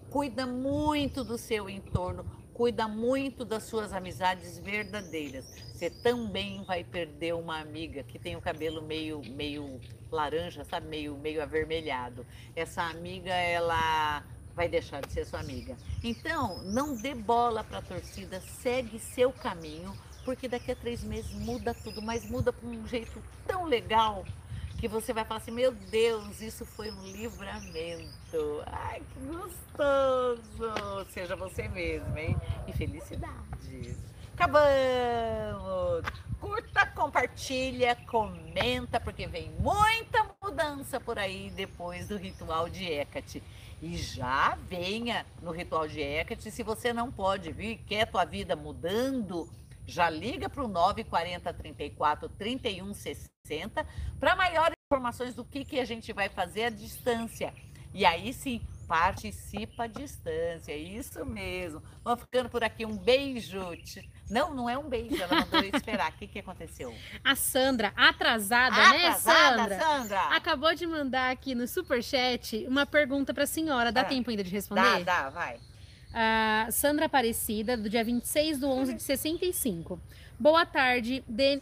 Cuida 0.10 0.48
muito 0.48 1.24
do 1.24 1.38
seu 1.38 1.70
entorno, 1.70 2.26
cuida 2.52 2.88
muito 2.88 3.46
das 3.46 3.66
suas 3.66 3.94
amizades 3.94 4.58
verdadeiras. 4.58 5.46
Você 5.72 5.92
também 5.92 6.64
vai 6.64 6.84
perder 6.84 7.36
uma 7.36 7.60
amiga 7.60 8.02
que 8.02 8.18
tem 8.18 8.36
o 8.36 8.42
cabelo 8.42 8.82
meio 8.82 9.22
meio 9.36 9.80
laranja, 10.12 10.64
sabe, 10.64 10.88
meio 10.88 11.16
meio 11.16 11.44
avermelhado. 11.44 12.26
Essa 12.56 12.82
amiga 12.82 13.32
ela 13.32 14.24
vai 14.56 14.70
deixar 14.70 15.02
de 15.02 15.12
ser 15.12 15.26
sua 15.26 15.40
amiga. 15.40 15.76
Então, 16.04 16.64
não 16.64 16.96
dê 16.96 17.14
bola 17.14 17.64
para 17.64 17.80
a 17.80 17.82
torcida, 17.82 18.42
segue 18.62 18.98
seu 18.98 19.32
caminho, 19.32 19.94
porque 20.24 20.48
daqui 20.48 20.72
a 20.72 20.76
três 20.76 21.04
meses 21.04 21.32
muda 21.34 21.74
tudo, 21.74 22.02
mas 22.02 22.28
muda 22.30 22.52
para 22.54 22.68
um 22.68 22.88
jeito 22.88 23.22
tão 23.46 23.66
legal 23.66 24.26
que 24.80 24.88
você 24.88 25.14
vai 25.14 25.26
falar 25.26 25.40
assim: 25.40 25.52
meu 25.52 25.72
Deus, 25.72 26.42
isso 26.42 26.66
foi 26.66 26.92
um 26.92 27.04
livramento. 27.08 28.64
Ai, 28.66 29.02
que 29.14 29.20
gostoso! 29.26 31.12
Seja 31.12 31.36
você 31.36 31.68
mesmo, 31.68 32.18
hein? 32.18 32.36
E 32.68 32.74
felicidades. 32.74 33.98
Acabamos! 34.34 36.06
Curta, 36.40 36.86
compartilha, 36.88 37.96
comenta, 38.08 39.00
porque 39.00 39.26
vem 39.26 39.50
muita 39.60 40.26
mudança 40.42 41.00
por 41.00 41.18
aí 41.18 41.50
depois 41.56 42.08
do 42.08 42.18
ritual 42.18 42.70
de 42.70 42.86
Hecate. 42.86 43.42
E 43.82 43.98
já 43.98 44.56
venha 44.56 45.26
no 45.42 45.52
ritual 45.52 45.88
de 45.88 46.02
Hecate. 46.02 46.50
Se 46.50 46.64
você 46.64 46.94
não 46.94 47.12
pode 47.12 47.52
vir, 47.52 47.78
quer 47.86 48.10
tua 48.10 48.26
vida 48.26 48.56
mudando, 48.56 49.50
já 49.86 50.10
liga 50.10 50.50
para 50.50 50.64
o 50.64 50.68
940 50.68 51.54
34 51.54 52.30
31 52.30 52.94
60 52.94 53.86
para 54.20 54.36
maiores 54.36 54.76
informações 54.92 55.36
do 55.36 55.44
que, 55.44 55.64
que 55.64 55.80
a 55.80 55.86
gente 55.86 56.12
vai 56.14 56.30
fazer 56.30 56.66
à 56.66 56.70
distância. 56.70 57.54
E 57.94 58.06
aí 58.06 58.34
sim, 58.34 58.62
participa 58.88 59.84
à 59.84 59.88
distância, 59.88 60.76
isso 60.76 61.26
mesmo. 61.26 61.82
Vamos 62.04 62.22
ficando 62.22 62.50
por 62.50 62.64
aqui, 62.64 62.86
um 62.86 62.98
beijo. 62.98 63.60
Não, 64.30 64.54
não 64.54 64.70
é 64.70 64.78
um 64.78 64.88
beijo, 64.88 65.22
ela 65.22 65.36
mandou 65.36 65.62
eu 65.62 65.72
esperar. 65.76 66.12
O 66.12 66.14
que, 66.14 66.28
que 66.28 66.40
aconteceu? 66.40 66.94
A 67.24 67.36
Sandra, 67.36 67.94
atrasada, 67.96 68.76
né, 68.76 69.08
atrasada 69.08 69.68
né, 69.68 69.80
Sandra? 69.80 69.80
Sandra? 69.80 70.20
Acabou 70.36 70.74
de 70.74 70.88
mandar 70.88 71.32
aqui 71.32 71.54
no 71.54 71.68
superchat 71.68 72.66
uma 72.68 72.86
pergunta 72.86 73.34
para 73.34 73.44
a 73.44 73.48
senhora. 73.48 73.92
Dá 73.92 74.02
ah, 74.02 74.06
tempo 74.06 74.30
ainda 74.30 74.44
de 74.44 74.52
responder? 74.52 75.04
Dá, 75.04 75.24
dá, 75.24 75.30
vai. 75.30 75.60
A 76.14 76.68
Sandra 76.72 77.06
Aparecida, 77.06 77.76
do 77.76 77.90
dia 77.90 78.04
26 78.04 78.60
do 78.60 78.70
11 78.70 78.94
de 78.94 79.04
65. 79.04 80.00
Boa 80.40 80.66
tarde, 80.66 81.24
de... 81.28 81.62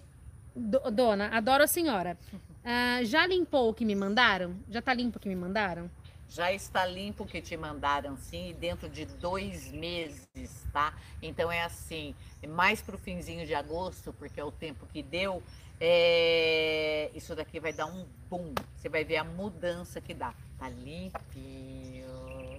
Do, 0.55 0.79
dona. 0.91 1.29
Adoro 1.29 1.63
a 1.63 1.67
senhora. 1.67 2.15
Uh, 2.31 3.03
já 3.03 3.25
limpou 3.25 3.69
o 3.69 3.73
que 3.73 3.83
me 3.83 3.95
mandaram? 3.95 4.55
Já 4.69 4.81
tá 4.81 4.93
limpo 4.93 5.17
o 5.17 5.19
que 5.19 5.27
me 5.27 5.35
mandaram? 5.35 5.89
Já 6.33 6.51
está 6.51 6.83
limpo 6.83 7.25
o 7.25 7.27
que 7.27 7.39
te 7.39 7.55
mandaram, 7.55 8.17
sim, 8.17 8.55
dentro 8.59 8.89
de 8.89 9.05
dois 9.05 9.71
meses, 9.71 10.65
tá? 10.73 10.91
Então 11.21 11.51
é 11.51 11.61
assim, 11.61 12.15
mais 12.47 12.81
pro 12.81 12.97
finzinho 12.97 13.45
de 13.45 13.53
agosto, 13.53 14.11
porque 14.13 14.39
é 14.39 14.43
o 14.43 14.51
tempo 14.51 14.87
que 14.87 15.03
deu, 15.03 15.43
é... 15.79 17.11
isso 17.13 17.35
daqui 17.35 17.59
vai 17.59 17.71
dar 17.71 17.85
um 17.85 18.07
boom. 18.31 18.51
Você 18.75 18.89
vai 18.89 19.03
ver 19.03 19.17
a 19.17 19.23
mudança 19.23 20.01
que 20.01 20.15
dá. 20.15 20.33
Tá 20.57 20.69
limpinho. 20.69 22.07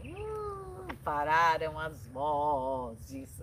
Uh, 0.04 0.94
pararam 1.02 1.76
as 1.76 2.06
vozes. 2.06 3.40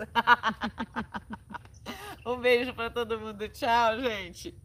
um 2.26 2.38
beijo 2.38 2.74
para 2.74 2.90
todo 2.90 3.20
mundo. 3.20 3.50
Tchau, 3.50 4.00
gente. 4.00 4.56